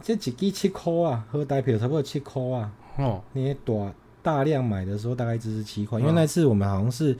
[0.00, 2.72] 这几支七块啊，喝代表差不多七块啊。
[2.96, 7.14] 哦，你大大量买的时候大概只是七块，因为那次我们好像是。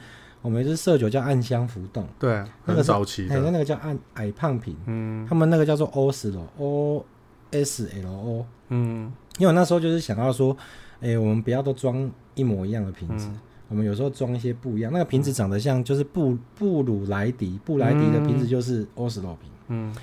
[0.44, 7.02] 我们是色酒叫暗香浮动，对，那个早期的，那个叫暗矮胖瓶，嗯，他们那个叫做 Oslo，O
[7.50, 10.54] S L O，嗯，因为那时候就是想要说，
[11.00, 13.26] 哎，我们不要都装一模一样的瓶子，
[13.68, 14.92] 我们有时候装一些不一样。
[14.92, 19.96] 那个瓶子长得像，就是布布鲁莱迪，布莱迪的瓶子就是 Oslo 瓶，嗯，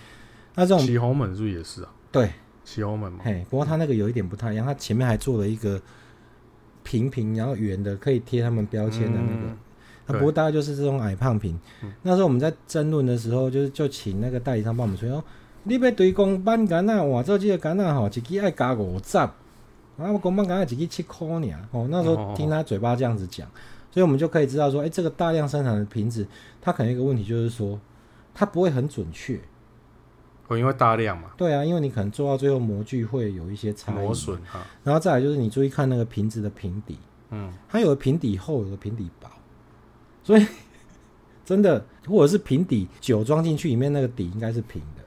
[0.55, 1.93] 那这种起红门是不是也是啊？
[2.11, 2.31] 对，
[2.65, 5.79] 起红门嘛，嘿，不过它那个有一点不太一样，它前面还做了一个
[6.81, 9.55] 平平然后圆的，可以贴他们标签的那个。
[10.11, 11.59] 啊，不过大概就是这种矮胖瓶。
[11.83, 15.23] 嗯、那时候我们在争论的时候，就是就请那个代理商帮我们说哦，
[15.63, 19.33] 你要对公版干那，哇，这几个干那吼，一支爱加五十，啊，
[19.97, 21.59] 我公版干那一支七块尔。
[21.71, 23.47] 哦，那时候听他嘴巴这样子讲，
[23.91, 26.25] 所以我们就可以知道说，哎、欸，这个大量生产的瓶子，
[26.61, 27.79] 它可能一个问题就是说，
[28.33, 29.39] 它不会很准确。
[30.47, 31.29] 哦，因为大量嘛。
[31.37, 33.91] 对啊，因为你可能做到最后模具会有一些差。
[33.91, 34.65] 磨损哈。
[34.83, 36.97] 然后再来就是你注意看那个瓶子的瓶底，
[37.29, 39.29] 嗯，它有的瓶底厚，有的瓶底薄。
[40.23, 40.45] 所以，
[41.45, 45.03] 真的，或者是平底酒装进去，里面那个底应该是平的。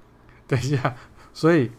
[0.47, 0.95] 等一下，
[1.33, 1.71] 所以，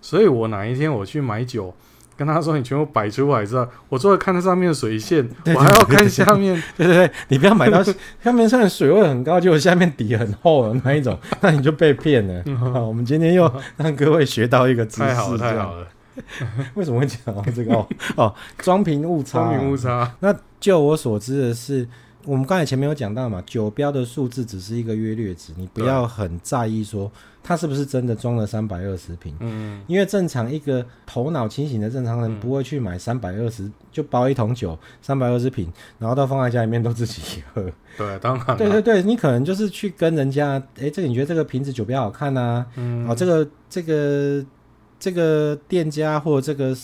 [0.00, 1.74] 所以我哪一天我去买酒，
[2.16, 6.62] 跟他说你全部摆出来之后，我坐在看它上面的水线，对对对对，我还要看下面。
[6.76, 7.82] 对对对，你不要买到
[8.22, 12.44] 下面虽然水位很高，结果下面底很厚的那一种， 那你就被骗了。
[12.86, 15.88] 我们今天又让各位学到一个知识，太好了，太好了。
[16.74, 17.74] 为什么会讲到这个？
[17.74, 20.14] 哦哦，装瓶误差，装瓶误差。
[20.20, 21.88] 那就我所知的是。
[22.24, 27.10] 我们刚才前面有讲到嘛，酒标的数字只是一个约略值，你不要很在意说
[27.42, 29.34] 它是不是真的装了三百二十瓶。
[29.40, 37.62] 嗯，因为正常一个头脑清醒的正常人不会去买三百二十，就包一桶酒三百二十瓶，然后都放在家里面都自己喝。
[37.96, 38.56] 对，当然。
[38.56, 42.66] 对对对，你可能就是去跟人家，哎，这个你觉得这个瓶子酒标好看啊？
[42.76, 44.44] 嗯，哦，这个这个
[44.98, 46.76] 这个店家或者这个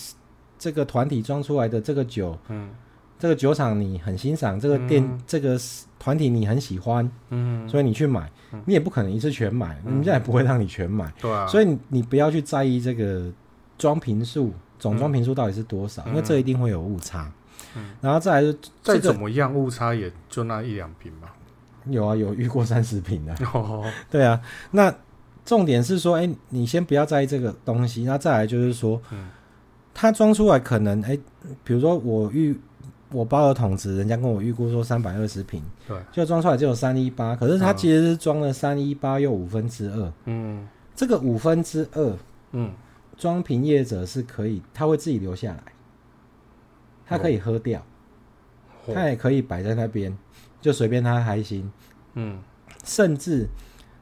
[0.59, 2.71] 这个团体装出来的这个酒，嗯。
[3.25, 5.59] 这个酒厂你很欣赏，这个店、嗯、这个
[5.99, 13.33] 团体你很喜欢，嗯，所以你去买，嗯、你也不可能一次全买，人家、嗯、也不会让你全买，对啊，所以你你不要去在意这个
[13.79, 17.33] 装瓶数，总装瓶数到底是多少，嗯、因为这一定会有误差，
[17.75, 21.29] 嗯，然后再来是再怎么样误差也就那一两瓶嘛，
[21.87, 24.39] 有啊，有遇过三十瓶的， 哦，对啊，
[24.73, 24.95] 那
[25.47, 29.31] 重点是说，哎，你先不要在意这个东西，那再来就是说，嗯，
[29.95, 31.19] 它装出来可能，哎，
[31.65, 32.55] 比如说我遇。
[33.15, 42.17] 我包的桶子，人家跟我预估说三百二十瓶，对，就装出来只有三一八，可是它其实是装了三一八又五分之二，嗯，这个五分之二，
[42.51, 42.73] 嗯，
[43.17, 45.63] 装瓶业者是可以，他会自己留下来，
[47.07, 47.81] 他可以喝掉，
[48.93, 50.13] 他、哦、也可以摆在那边，
[50.61, 51.71] 就随便他开心，
[52.15, 52.41] 嗯，
[52.83, 53.47] 甚至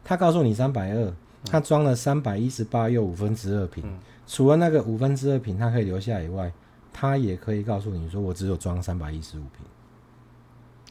[0.03, 1.12] 他告诉你三百二，
[1.44, 6.51] 他装了三百一十八又五分之二瓶，嗯、除了那个五分之二瓶他可以留下以外。
[6.92, 9.42] 他也可以告诉你说，我只有装三百一十五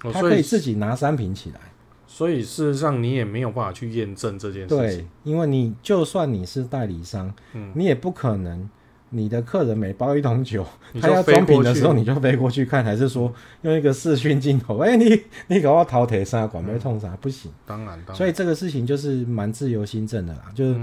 [0.02, 1.60] 瓶，他可以自己拿三瓶起来。
[2.08, 4.78] 所以事实上，你也没有办法去验证这件事情。
[4.78, 8.70] 对，因为你就算你是代理商，嗯，你也不可能
[9.12, 10.66] 你的客人每包一桶酒，
[11.00, 14.80] 他要装瓶的时候，你就飞过去看，还是说用一个视讯镜头？
[14.84, 17.50] 哎、欸，你你搞我淘铁啥管没痛啥不行？
[17.66, 18.16] 当然，当然。
[18.16, 20.80] 所以这个事情就是蛮自由心证的啦，就是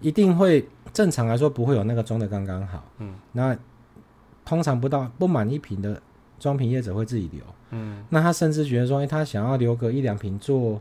[0.00, 2.82] 一定会正常来说不会有那个装的刚刚好。
[2.98, 3.56] 嗯，那
[4.44, 6.00] 通常不到不满一瓶的
[6.38, 7.42] 装瓶业者会自己留。
[7.70, 10.80] 嗯，那他甚至觉得说，哎、欸，他想要留个一两瓶做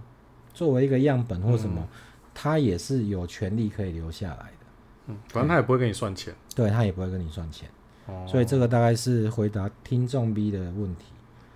[0.54, 1.88] 作为一个样本或什么，嗯、
[2.34, 4.66] 他也是有权利可以留下来的。
[5.08, 7.70] 嗯，反正他也不会跟你算钱，对，他也不会跟你算钱，
[8.08, 11.06] 哦，所以这个大概是回答听众 B 的问题。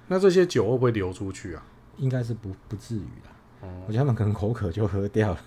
[0.08, 1.66] 那这些酒会不会流出去啊？
[1.98, 3.68] 应该是不不至于的。
[3.68, 5.40] 哦，我觉得他们可能口渴就喝掉了。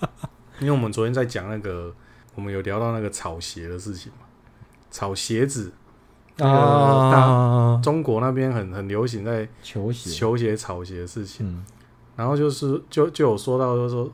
[0.60, 1.94] 因为我们昨天在讲那个，
[2.34, 4.26] 我们有聊到那个炒鞋的事情嘛，
[4.90, 5.72] 炒鞋子
[6.38, 11.46] 啊，中国那边很很流行在球鞋、球鞋草鞋的事情。
[11.46, 11.64] 嗯，
[12.16, 14.10] 然后就是就就有说到，就是说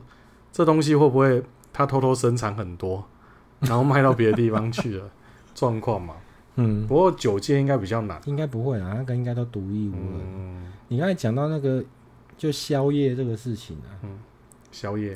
[0.51, 3.03] 这东西会不会他偷偷生产很多？
[3.61, 5.09] 然后卖到别的地方去了，
[5.55, 6.13] 状况嘛，
[6.57, 10.21] 嗯，不过九界应该比较难，应该不会啊，那个应该都独一无二。
[10.35, 11.83] 嗯，你刚才讲到那个
[12.37, 14.09] 就宵夜这个事情啊，嗯，
[14.71, 15.11] 宵夜，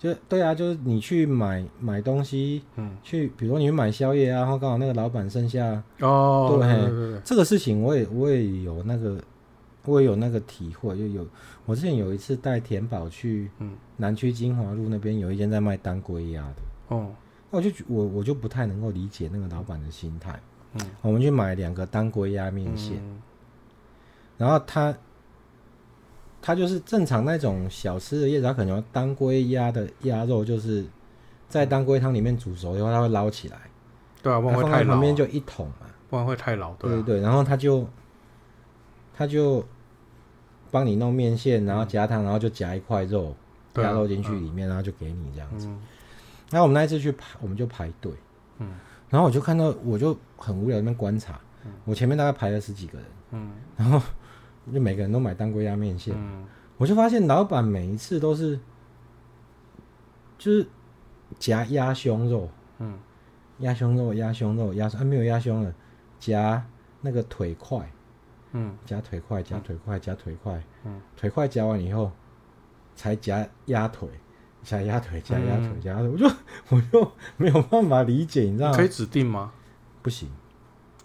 [0.00, 9.22] 就对啊，就是你去买买东西，嗯，去，比如说你去买宵夜啊，然后刚好那个老板剩下哦，对对对，这个事情我也我也有那个
[9.84, 11.26] 我也有那个体会，就有
[11.66, 17.10] 我之前有一次带田宝去，嗯，南区金华路那边有一间在卖当归鸭的，哦。
[17.50, 20.40] 那我就我我就不太能够理解那个老板的心态。
[20.74, 23.20] 嗯，我们去买两个当归鸭面线，嗯、
[24.38, 24.96] 然后他
[26.42, 30.84] 他就是正常那种小吃的叶子，他可能当归鸭的鸭肉就是
[31.48, 33.58] 在当归汤里面煮熟以后，它会捞起来。
[34.22, 34.94] 对啊，不然会太老。
[34.94, 36.72] 旁边就一桶嘛，不然会太老。
[36.74, 37.86] 对、啊、对对，然后他就
[39.16, 39.64] 他就
[40.70, 43.34] 帮你弄面线，然后加汤，然后就夹一块肉
[43.74, 45.66] 鸭、啊、肉进去里面，嗯、然后就给你这样子。
[45.66, 45.80] 嗯。
[46.50, 48.12] 然后我们那一次去排，我们就排队，
[48.58, 48.72] 嗯，
[49.08, 54.02] 然后我就看到，我就很无聊在那边观察，嗯，我前面大概排了十几个人，嗯，然后
[54.70, 56.44] 就每个人都买当归鸭面线，嗯，
[56.76, 58.58] 我就发现老板每一次都是，
[60.38, 60.66] 就是
[61.38, 62.98] 夹鸭胸肉，嗯，
[63.58, 65.74] 鸭胸肉，鸭胸肉，鸭啊没有鸭胸了，
[66.18, 66.64] 夹
[67.00, 67.90] 那个腿块，
[68.52, 72.10] 嗯，夹腿块，夹腿块，夹腿块，嗯，腿块夹完以后，
[72.94, 74.08] 才夹鸭腿。
[74.62, 76.30] 夹鸭腿，夹鸭腿，夹鸭腿，我就
[76.68, 78.76] 我就没有办法理解，你知道吗？
[78.76, 79.54] 可以指定吗？
[80.02, 80.28] 不行。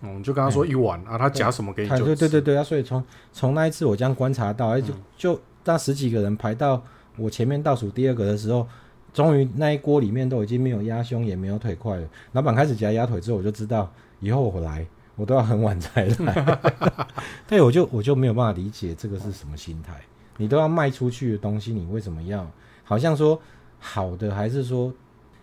[0.02, 2.06] 嗯，就跟他说一碗啊，他夹什么给你就。
[2.06, 2.64] 对对对对啊！
[2.64, 6.82] 所以从从那一次我这样观察到，哎，就就那十几个人排到
[7.18, 8.68] 我前面倒数第二个的时候，
[9.14, 12.08] 终于那一锅里面都已经没有鸭胸，也没有腿块了。
[12.34, 16.60] 老板开始夹鸭腿之后，我就知道以后我来我都要很晚才来。
[17.48, 19.94] 对，我就我就没有办法理解这个是什么心态。
[20.38, 22.46] 你都要卖出去的东西，你为什么要？
[22.84, 23.40] 好像说
[23.80, 24.94] 好的，还是说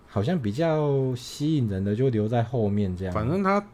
[0.07, 3.15] 好像比较吸引人的，就留在后面这样。
[3.15, 3.65] 反正他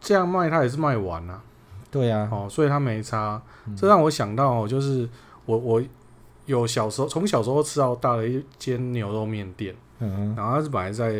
[0.00, 1.42] 这样卖，他也是卖完了啊。
[1.90, 3.40] 对啊，哦，所以他没差。
[3.76, 5.08] 这让我想到，就是
[5.44, 5.82] 我我
[6.44, 11.12] 有小时候从小时候吃到大的一间牛肉面店，嗯，然后他是本来在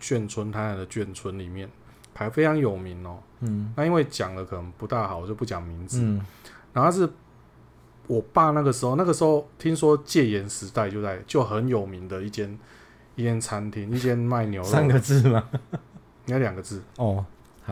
[0.00, 1.68] 眷村，台南的眷村里面
[2.14, 3.18] 还非常有名哦。
[3.40, 6.00] 嗯，那因为讲的可能不大好，我就不讲名字。
[6.02, 6.24] 嗯，
[6.72, 7.08] 然后他是。
[8.06, 12.58] 我爸那个时候，那个时候听说戒严时代就在就很有名的一间
[13.14, 15.44] 一间餐厅，一间卖牛肉三个字吗？
[16.26, 17.24] 应该两个字哦。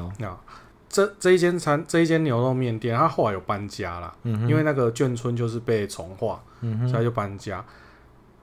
[0.02, 0.36] 好，那
[0.88, 7.64] 这这一间餐这一间牛肉面店，他后来有搬家了，嗯，因为那个眷村就是被重化，嗯，所以就搬家。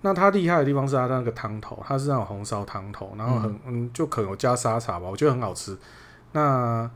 [0.01, 5.77] 那他厉害的地方是他那个汤头，它是那种红烧汤头，然后很嗯，嗯，就可能有加沙茶吧，我觉得很好吃。
[6.33, 6.89] 那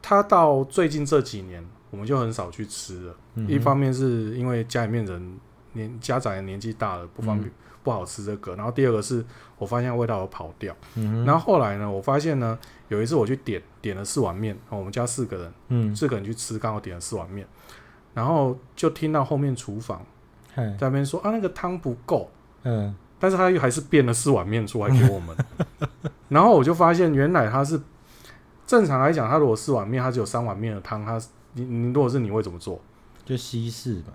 [0.00, 1.64] 他到最近这几年。
[1.88, 5.38] 我们就很少去吃了，嗯、一方面是因为家里面人
[5.72, 7.52] 年家长年纪大了，不方便、嗯、
[7.84, 8.54] 不好吃这个。
[8.56, 9.24] 然后第二个是
[9.56, 10.76] 我发现味道有跑掉。
[10.96, 17.46] 嗯、然后后来呢，我发现呢，有一次我去点点了四碗面，我们家四个人，嗯、四个人去吃，刚好点了四碗面，
[18.14, 20.04] 然后就听到后面厨房
[20.54, 22.30] 在那边说啊，那个汤不够，
[22.64, 25.36] 嗯，但是他又还是变了四碗面出来给我们。
[26.28, 27.80] 然后我就发现原来他是
[28.66, 31.20] 正常来讲，他如果四碗面，他只有三碗面的汤，他。
[31.58, 32.78] 你你如果是你会怎么做？
[33.24, 34.12] 就稀释吧。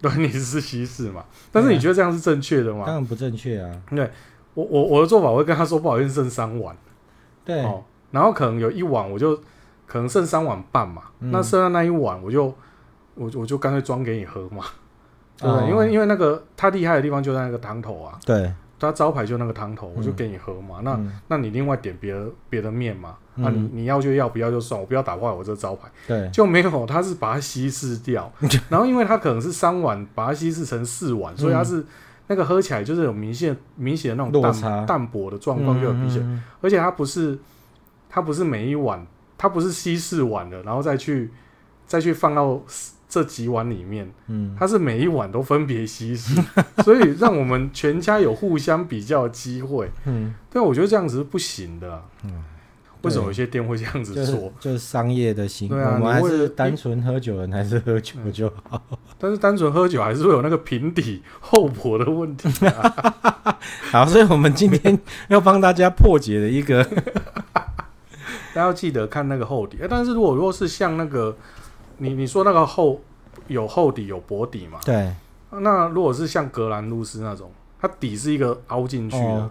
[0.00, 1.24] 对， 你是西式嘛？
[1.50, 2.84] 但是你觉得这样是正确的吗？
[2.86, 3.82] 当然不正确啊。
[3.90, 4.08] 对，
[4.54, 6.76] 我我我的做法，我会跟他说不好意思，剩三碗。
[7.44, 7.64] 对。
[7.64, 9.36] 哦，然后可能有一碗，我就
[9.86, 11.02] 可能剩三碗半嘛。
[11.20, 12.44] 嗯、那剩下那一碗，我就
[13.14, 14.64] 我我就干脆装给你喝嘛。
[15.38, 18.18] 对，哦、因为因为那个他厉害的地方就在那个汤头啊。
[18.24, 18.52] 对。
[18.80, 20.76] 他招牌就那个汤头，我就给你喝嘛。
[20.78, 23.16] 嗯、那、嗯、那你另外点别的别的面嘛？
[23.34, 25.88] 那、嗯啊、你你要就要，不要就算，我不要打坏我这个招牌。
[26.06, 28.32] 对，就没有，他是把它稀释掉，
[28.70, 31.84] 然后因为它可能是三碗，把它稀释成四碗，嗯、所以它是
[32.28, 37.36] 那个喝起来就是有明显明显的那种淡淡薄的状况就很明显，嗯嗯嗯，而且它不是
[38.08, 39.06] 它不是每一碗，
[39.36, 41.30] 它不是稀释完了，然后再去
[41.86, 42.62] 再去放到
[43.08, 46.40] 这几碗里面，嗯，它是每一碗都分别稀释，
[46.84, 52.44] 所以让我们全家有互相比较的机会，嗯，但我觉得这样子是不行的，嗯。
[53.02, 54.24] 为什么有些店会这样子做？
[54.24, 55.76] 就是、就是、商业的行为。
[55.76, 58.82] 对啊，我们还是单纯喝酒人，还是喝酒就好。
[59.16, 63.56] 但是单纯喝酒还是会有那个平底厚薄的问题啊。
[63.92, 64.98] 好，所以我们今天
[65.28, 66.84] 要帮大家破解的一个，
[68.58, 69.78] 大家要记得看那个厚底。
[69.88, 71.36] 但是如果如果是像那个
[71.98, 73.00] 你你说那个厚
[73.46, 74.80] 有厚底有薄底嘛？
[74.84, 75.14] 对。
[75.50, 79.50] 那如果是像格兰露斯那种，它底是一个凹进去的，哦、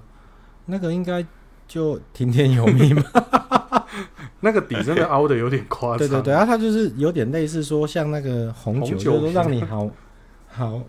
[0.65, 1.25] 那个应该。
[1.67, 3.85] 就听天由命吧，
[4.39, 5.99] 那个底真的凹的有点夸张。
[5.99, 9.89] 对对对，啊，它就是有点类似说像那个红酒，红酒就是让你好
[10.47, 10.79] 好，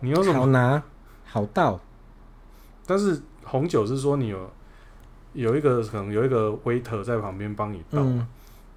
[0.00, 0.82] 你有什么好拿
[1.24, 1.80] 好倒。
[2.86, 4.50] 但是红酒是说你有
[5.32, 8.26] 有一个可能有一个 waiter 在旁边帮你倒，嗯、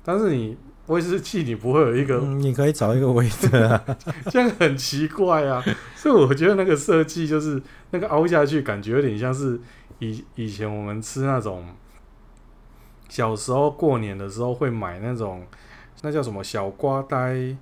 [0.03, 3.83] 但是你威士忌你不会有一个，嗯、你可以找一个 waiter 啊，
[4.31, 5.63] 这样很奇怪啊。
[5.95, 9.59] 所以我觉得那个设计就是那个凹下去，感觉有点像是。
[9.99, 11.63] 以以前我们吃那种，
[13.07, 15.45] 小时候过年的时候会买那种，
[16.01, 17.55] 那叫什么小瓜呆，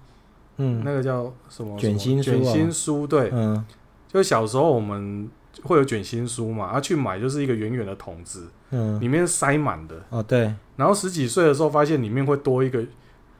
[0.58, 3.64] 嗯，那个叫什么卷心卷心酥，对，嗯，
[4.08, 5.30] 就小时候我们
[5.64, 12.84] 会有卷心酥嘛，啊，去买就是一个圆圆的桶子，嗯，里面塞满的，哦，对，然后十几岁的时候发现里面会多一个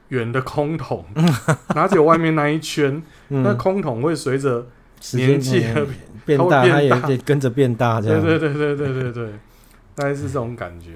[0.08, 1.04] 圆的空桶，
[1.74, 4.66] 拿着外面那一圈，那空桶会随着
[5.14, 5.86] 年纪的。
[6.24, 8.22] 变大，它也跟着变大，这样。
[8.22, 9.32] 对对对对对对对，
[9.92, 10.90] 大概是这种感觉。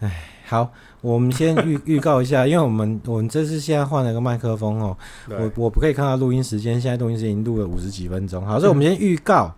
[0.00, 4.94] 哎，好，我们先预 预告一下，因为我们我们这次现在换了个麦克风哦，
[5.30, 8.44] 我我不可以看到录音时间，现在录音时间已经录了五十几分钟。
[8.44, 9.50] 好，所以我们先预告，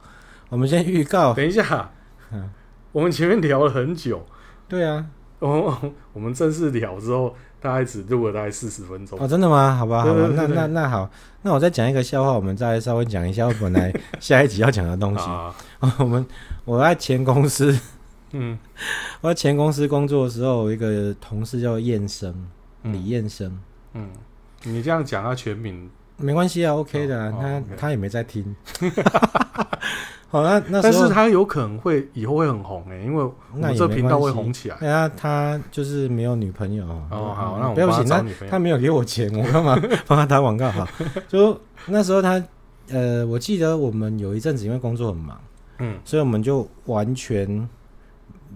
[0.49, 1.34] 我们先预告。
[1.34, 1.90] 等一下，
[2.92, 4.24] 我们前面聊了很久。
[4.68, 5.07] 对啊，
[5.38, 5.78] 我，
[6.12, 7.34] 我们正式聊之后。
[7.61, 9.74] 大概只录了大概四十分钟哦，真的吗？
[9.74, 11.11] 好吧，好吧，那那那好，
[11.42, 15.24] 那我再讲一个笑话，我们再稍微讲一下我本来 下一集要讲的东西。
[15.24, 15.53] 啊，
[15.99, 16.24] 我们
[16.64, 17.76] 我在前公司，
[18.30, 18.57] 嗯，
[19.20, 22.32] 我在前公司工作的时候，有一个同事叫燕生，
[22.82, 23.59] 李燕生，
[23.94, 24.09] 嗯，
[24.62, 28.55] 你这样讲他全名没关系啊，OK 的，他他也没在听。
[30.30, 34.76] 好，那那但是他有可能会以后会很红诶，因为我们这频道会红起来。
[34.78, 37.34] 对啊，他就是没有女朋友哦。
[37.34, 39.74] 好，那我不要紧，那他没有给我钱，我干嘛
[40.06, 40.70] 帮他打广告？
[40.70, 40.86] 好，
[41.28, 42.42] 就那时候他
[42.90, 45.40] 呃，我记得我们有一阵子因为工作很忙，
[45.78, 47.66] 嗯，所以我们就完全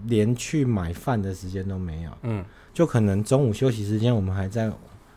[0.05, 4.71] 连去买饭的时间都没有，嗯，就可能中午休息时间我们还在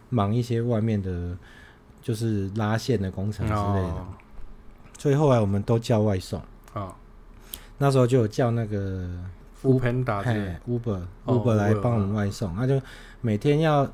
[0.09, 1.36] 忙一些外面的，
[2.00, 4.07] 就是拉线的工程之类的。
[5.07, 6.42] 所以后来我们都叫外送
[6.72, 6.92] 啊，
[7.78, 9.09] 那时候就有叫那个
[9.62, 12.52] Foodpanda、Uber、Uber 来帮我们外送。
[12.57, 12.82] 那就
[13.20, 13.88] 每天要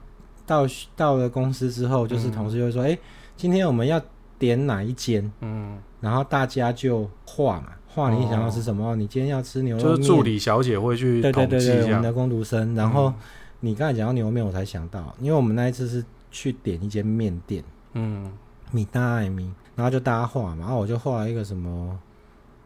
[0.47, 2.99] 到到了公司之后，就是同事就会说：“哎，
[3.37, 4.01] 今天我们要
[4.39, 8.97] 点哪一间？”嗯，然后大家就画嘛，画你想要吃什么？
[8.97, 12.75] 你今天要吃牛肉面，就是助理小姐会去对对对对，我们的工读生。
[12.75, 13.13] 然后
[13.61, 18.33] 你刚才讲到牛肉面，我才想到，因为我们那一次是去点一间面店，嗯，
[18.71, 19.53] 米大爱米。
[19.75, 21.99] 然后就大家画嘛，然后我就画一个什么，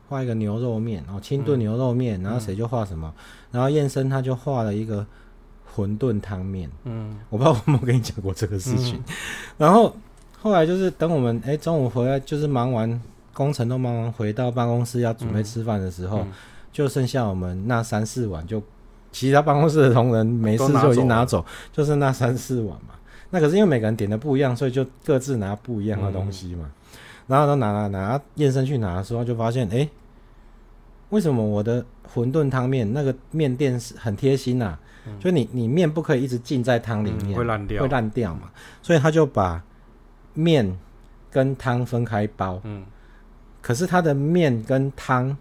[0.09, 3.13] 画一个牛肉面，然后清炖牛肉面，嗯、然后谁就画什么，
[3.51, 5.07] 然后燕生他就画了一个
[5.75, 8.97] 馄饨汤面，嗯，我不知道我有没有跟你讲过这个事情。
[8.97, 9.15] 嗯、
[9.59, 9.95] 然后
[10.41, 13.01] 后来就是等我们哎中午回来，就是忙完
[13.33, 16.27] 工程都忙完，回到办公室要准备吃饭的时候，
[16.73, 18.63] 就剩下我们那三四碗，就
[19.13, 22.95] 其他办公室的同仁没事就已经拿走，就是那三四碗嘛。
[23.31, 26.65] 那可是因为每个人点的不一样，所以就各自拿不一样的东西嘛。
[26.65, 26.71] 嗯
[27.27, 29.89] 然后他拿拿拿，验身去拿的时候就发现，哎，
[31.11, 34.81] 为什么我的馄饨汤面那个面店是很贴心呐、啊？
[35.09, 38.51] 嗯、就你你面不可以一直浸在汤里面，嗯、会烂掉，会烂掉嘛。
[38.81, 39.62] 所以他就把
[40.35, 40.79] 面
[41.31, 42.61] 跟汤分开包。
[42.64, 42.85] 嗯。
[43.61, 45.37] 可是他的面跟汤，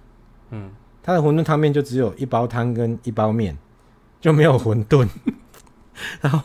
[0.49, 0.71] 嗯，
[1.03, 3.55] 他的馄饨汤面就只有一包汤跟一包面，
[4.19, 5.07] 就没有馄饨。
[6.21, 6.41] 然后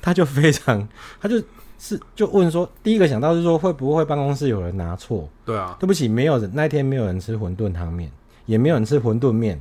[0.00, 0.88] 他就非常，
[1.20, 1.42] 他就。
[1.78, 5.28] 是，就问说，第一个想到是说，会不会办公室有人拿错？
[5.44, 8.10] 对啊，对不起，没有人，那天没有人吃馄饨汤面，
[8.46, 9.60] 也没有人吃馄饨面，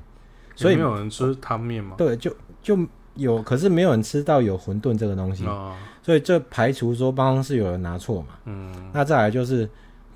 [0.55, 1.95] 所以没有人吃汤面吗？
[1.97, 2.77] 对，就就
[3.15, 8.27] 有，可是没有人吃到有馄饨这个东西，哦、所以这排除说办公室有人拿错嘛。
[8.45, 9.67] 嗯，那再来就是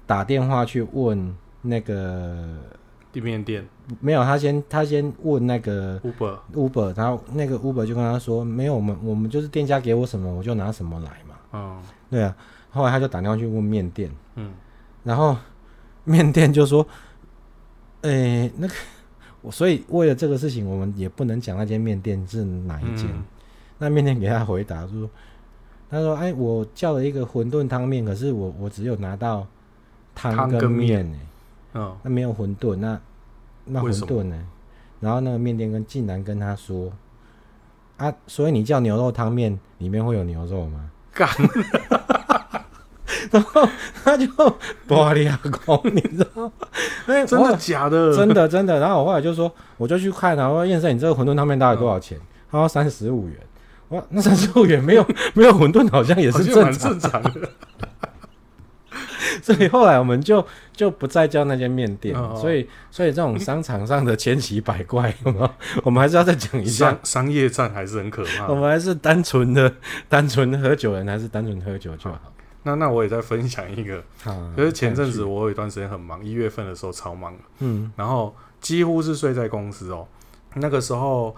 [0.06, 2.56] 打电话去问那个
[3.12, 3.68] 地面店，
[4.00, 11.26] 没有，他先他先问那个 Uber Uber，然后那个 Uber 就跟他说，没有，我们我们就是店家给我什么，我就拿什么来嘛。
[11.54, 11.82] 嗯。
[12.10, 12.36] 对啊，
[12.72, 14.54] 后来他就打电话去问面店，嗯，
[15.04, 15.36] 然后
[16.06, 16.88] 面店就说，
[18.02, 18.74] 诶，那个，
[19.41, 23.24] 我所以为了这个事情，我们也不能讲那间面店是哪一间，嗯、
[23.78, 25.10] 那面店给他回答说，
[25.89, 29.45] 他说：“哎，我叫了一个馄饨汤面，可是我我只有拿到
[30.16, 31.18] 汤跟面呢，
[31.74, 33.00] 嗯，那没有馄饨，那
[33.66, 34.48] 那馄饨呢？
[35.02, 36.91] 然后那个面店跟竟然跟他说，
[37.98, 40.89] 啊，所以你叫牛肉汤面里面会有牛肉吗？
[41.18, 41.28] 干！”
[43.32, 43.68] 然后
[44.03, 44.26] 他就
[44.88, 46.51] 玻璃阿公，你知道？
[47.07, 48.15] 哎，真的假的？
[48.15, 48.80] 真的真的。
[48.80, 52.18] 然后我后来就说，我就去看，然后验证你这个馄饨汤面大概多少钱？
[52.51, 53.38] 他说三十五元。
[53.89, 57.49] 哇，那三十五元没有没有馄饨，好像也是正常，正常的。
[59.43, 62.15] 所以后来我们就就不再叫那间面店。
[62.35, 65.49] 所以所以这种商场上的千奇百怪， 有没有？
[65.83, 66.89] 我们还是要再讲一下。
[66.89, 68.47] 商商业战还是很可怕。
[68.51, 69.73] 我们还是单纯的
[70.07, 72.19] 单纯喝酒人，还是单纯喝酒就好。
[72.63, 74.03] 那那我也再分享一个，
[74.57, 80.05] 就是前阵子我有一段时间很忙，一月份的时候超忙，嗯，然后几乎是睡在公司哦。
[80.55, 81.33] 那个时候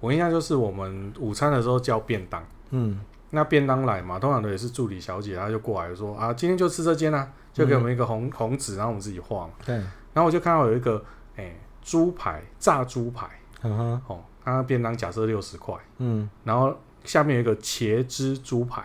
[0.00, 2.98] 我印象就是我们午餐的时候叫便当，嗯，
[3.30, 9.74] 那便当来嘛，通常都也是助理小姐，她就过来说啊，今天就吃这间啊，就给我们一个红红纸，然后我们自己画嘛，对。
[9.76, 11.02] 然后我就看到有一个
[11.36, 13.28] 哎猪排炸猪排，
[13.62, 18.82] 嗯哦，它便当假设六十块，嗯，然后下面有一个茄汁猪排，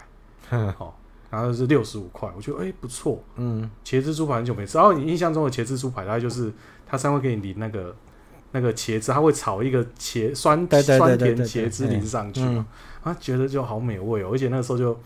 [0.80, 0.94] 哦。
[1.30, 4.78] 然后是六十五块，我觉得哎、欸、不错，嗯，茄汁猪排很久没吃。
[4.78, 6.50] 然后你印象中的茄汁猪排，大概就是
[6.88, 7.94] 它上面会给你淋那个
[8.54, 12.42] 那个茄子，它会炒一个茄酸酸甜茄子淋上去，
[13.04, 14.30] 啊，觉得就好美味哦。
[14.32, 14.98] 而且那个时候就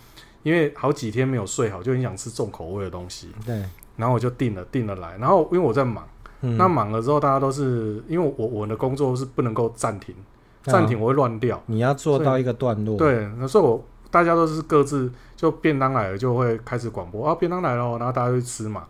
[0.44, 3.64] 因为好几天没有睡好，就很想吃重口味的东西，对。
[3.98, 6.08] 然后我就定了定了来，然后因为我在忙，
[6.42, 10.16] 嗯、那忙了之后大家都是因为我我的工作是不能够暂停，
[10.64, 11.62] 暂停我会乱掉。
[11.66, 13.84] 你要做到一个段落，对，那所以我。
[14.12, 18.86] 大家都是各自就便当来了就会开始广播啊，便当来了，然后大家就去吃嘛，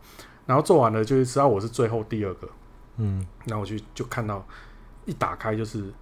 [0.47, 2.49] 然后做完了就去吃，啊，我是最后第二个，
[2.97, 4.43] 嗯，然后我去就看到
[5.05, 5.93] 一打开就是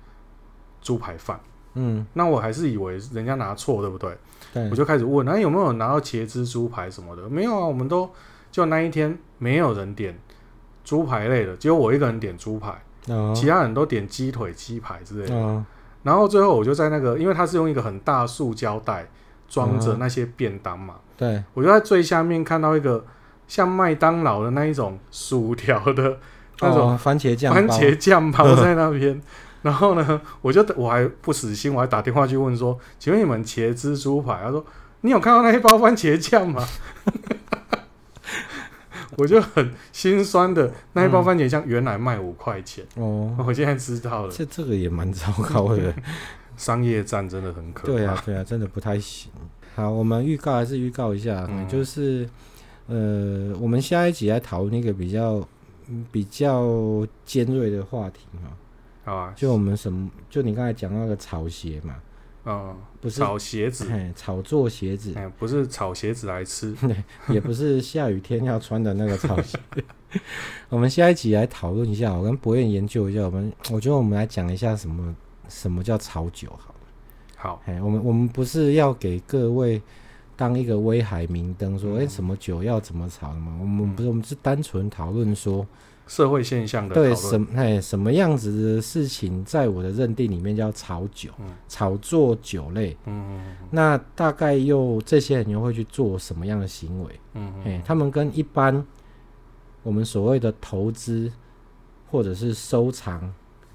[0.82, 1.38] 猪排饭，
[1.76, 4.18] 嗯，那我还是以为人家拿错，对不对？
[4.54, 7.30] 对，我就开始问，那、啊、有没有拿到茄汁猪排什么的？
[7.30, 8.10] 没有啊，我们都
[8.52, 10.18] 就那一天没有人点
[10.84, 15.36] 猪排类的，只有我一个人点猪排，哦、其他人都点鸡腿、鸡排之类的。
[15.36, 15.66] 哦
[16.02, 19.06] 然后最后我就在那个，因为它是用一个很大塑胶袋
[19.50, 23.06] 装着那些便当嘛，嗯、对，我就在最下面看到一个
[23.50, 26.18] 像麦当劳的那一种薯条的
[26.62, 29.22] 那种番茄酱番茄酱包在那边。
[29.60, 34.66] 哦、 然后呢，我就我还不死心，我还打电话去问说：“请问你们茄汁猪排？”他说
[35.02, 36.66] ：“你有看到那一包番茄酱吗？”
[39.18, 44.32] 我就很心酸的，那一包番茄酱原来卖五块钱哦， 我现在知道了。
[44.32, 45.94] 这这个也蛮糟糕的，
[46.56, 47.94] 商业战真的很可怕。
[47.94, 49.30] 对啊，对啊，真的不太行。
[49.76, 52.30] 好，我们预告还是预告一下，嗯、就是
[52.88, 55.46] 呃，我们下一集来讨论一个比较
[56.14, 58.52] 比较尖锐的话题嘛。
[59.10, 61.96] 好啊，就我们什么，就你刚才讲那个草鞋嘛。
[62.44, 66.76] 哦，不是炒鞋子，炒作鞋子，不是炒鞋子来吃，
[67.28, 69.58] 也不是下雨天要穿的那个草鞋。
[70.70, 73.22] 我们下一集来讨论一下，我跟博彦研究一下。
[73.22, 75.16] 我们我觉得我们来讲一下什么
[75.48, 76.76] 什么叫炒酒，好。
[77.36, 79.82] 好，哎，我们我们不是要给各位
[80.36, 83.58] 当一个威海明灯，说哎、嗯、什么酒要怎么炒的吗？
[83.60, 85.66] 我们不是，我们是单纯讨论说。
[86.10, 92.98] 社会现象的对什哎什么样子的事情，在我的认定里面叫炒酒，嗯、炒作酒类。
[93.06, 97.20] 嗯，嗯，嗯，那大概又这些人又会去做什么样的行为？
[97.36, 98.84] 嗯，嗯，哎，他们跟一般
[99.84, 101.32] 我们所谓的投资
[102.10, 103.32] 或者是收藏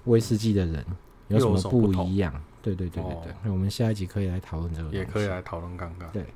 [0.06, 0.84] 威士忌的人
[1.28, 2.34] 有什么不一样？
[2.60, 3.34] 对对对对对。
[3.44, 6.10] 那、哦、我们下一集可以来讨论这个，也可以来讨论看看。
[6.12, 6.26] 对，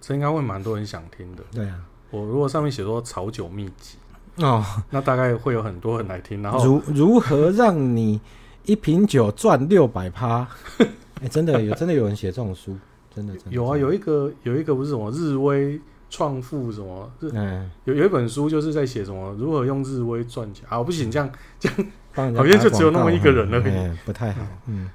[0.00, 1.44] 这应该会蛮多人想听的。
[1.52, 3.98] 对啊，我如果上面写说炒酒秘籍。
[4.36, 6.40] 哦，那大概会有很多人来听。
[6.42, 8.20] 然后如如何让你
[8.64, 10.48] 一瓶酒赚六百趴？
[11.22, 12.76] 哎，真的有真的有人写这种书，
[13.14, 21.30] 真的真的有啊，有一个有一个不是什么日威创富什么日，嗯，有有一本书就是在写什么如何用日威赚钱啊，不行，这样
[21.60, 24.40] 这样好像就只有那么一个人了，嗯，不太好。
[24.66, 24.88] 嗯，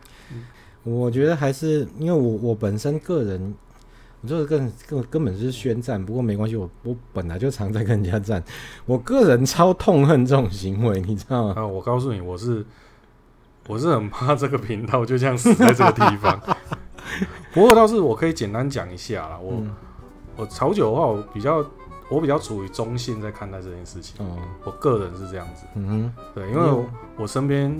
[0.83, 3.53] 我觉得还是因为我我本身个人。
[4.21, 8.43] 我这个根根根本是宣战，不过没关系，我我本来就常在跟人家战。
[8.85, 11.53] 我个人超痛恨这种行为，你知道吗？
[11.55, 12.65] 啊，我告诉你，我是
[13.67, 16.39] 我是很怕这个频道就这样死在这个地方。
[17.53, 19.37] 不过倒是我可以简单讲一下啦。
[19.39, 19.71] 我、嗯、
[20.35, 21.63] 我炒酒的话，我比较
[22.09, 24.25] 我比较处于中性在看待这件事情。
[24.25, 25.65] 哦，我个人是这样子。
[25.75, 26.85] 嗯哼，对，因为我，
[27.17, 27.71] 我身边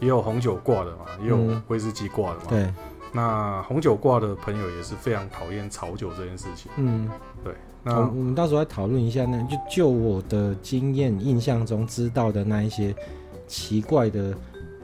[0.00, 2.44] 也有红酒挂的嘛，也有威士忌挂的嘛。
[2.50, 2.74] 嗯、对。
[3.12, 6.70] 那红酒挂的朋友也是非常讨厌炒酒这件事情。
[6.76, 7.08] 嗯，
[7.42, 7.54] 对。
[7.84, 12.94] 那我们到时候来讨论一下呢，就就我的经验、印象中知道的那一些
[13.46, 14.34] 奇怪的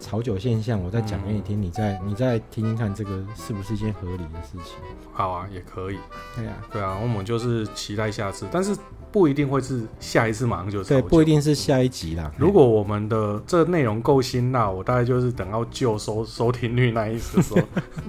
[0.05, 4.77] 炒酒现象，我再讲给你听，嗯、你再你再听听看，这个是不是一件合理的事情？
[5.15, 5.99] 好啊，也可以。
[6.37, 8.77] 对啊，对啊，我们就是期待下次，但是
[9.11, 11.01] 不一定会是下一次马上就炒酒。
[11.01, 12.31] 对，不一定是下一集啦。
[12.37, 17.63] 如果我们的这内容够辛辣，我大概就是等到旧收收听率那一次的时候，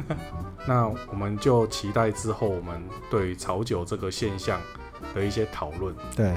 [0.67, 4.59] 那我们就期待之后我们对于炒酒这个现象
[5.13, 5.95] 的一些讨论。
[6.13, 6.33] 对。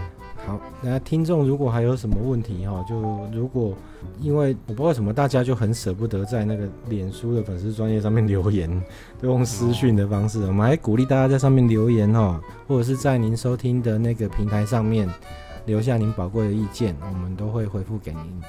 [0.49, 2.99] 好，那听众如果还有什么问题哈，就
[3.31, 3.77] 如果
[4.19, 8.83] 因为我不知道为什么大家就很舍不得在那个脸书的粉丝专页上面留言，
[9.21, 15.07] 都用私讯的方式，我们还鼓励大家在上面留言哈，或者是在您收听的那个平台上面
[15.67, 18.41] 留下您宝贵的意见，我们都会回复给您。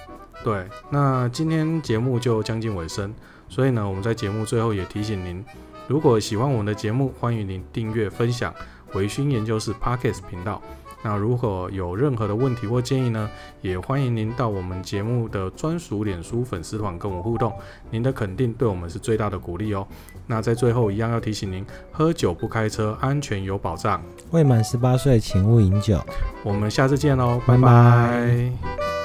[0.41, 3.13] 对，那今天节目就将近尾声，
[3.49, 5.43] 所以呢，我们在节目最后也提醒您，
[5.89, 8.53] 如果喜欢我们的节目，欢迎您订阅分享
[8.93, 10.61] 维勋研究室 Podcast 频道。
[11.01, 13.29] 那如果有任何的问题或建议呢，
[13.61, 17.53] 也欢迎您到我们节目的专属脸书粉丝团跟我互动。
[17.89, 19.87] 您的肯定对我们是最大的鼓励哦。
[20.27, 24.01] 那在最后一样要提醒您，喝酒不开车，安全有保障。
[24.31, 25.99] 未满十八岁请勿饮酒。
[26.43, 27.61] 我们下次见喽，拜拜。
[27.61, 28.98] 拜拜。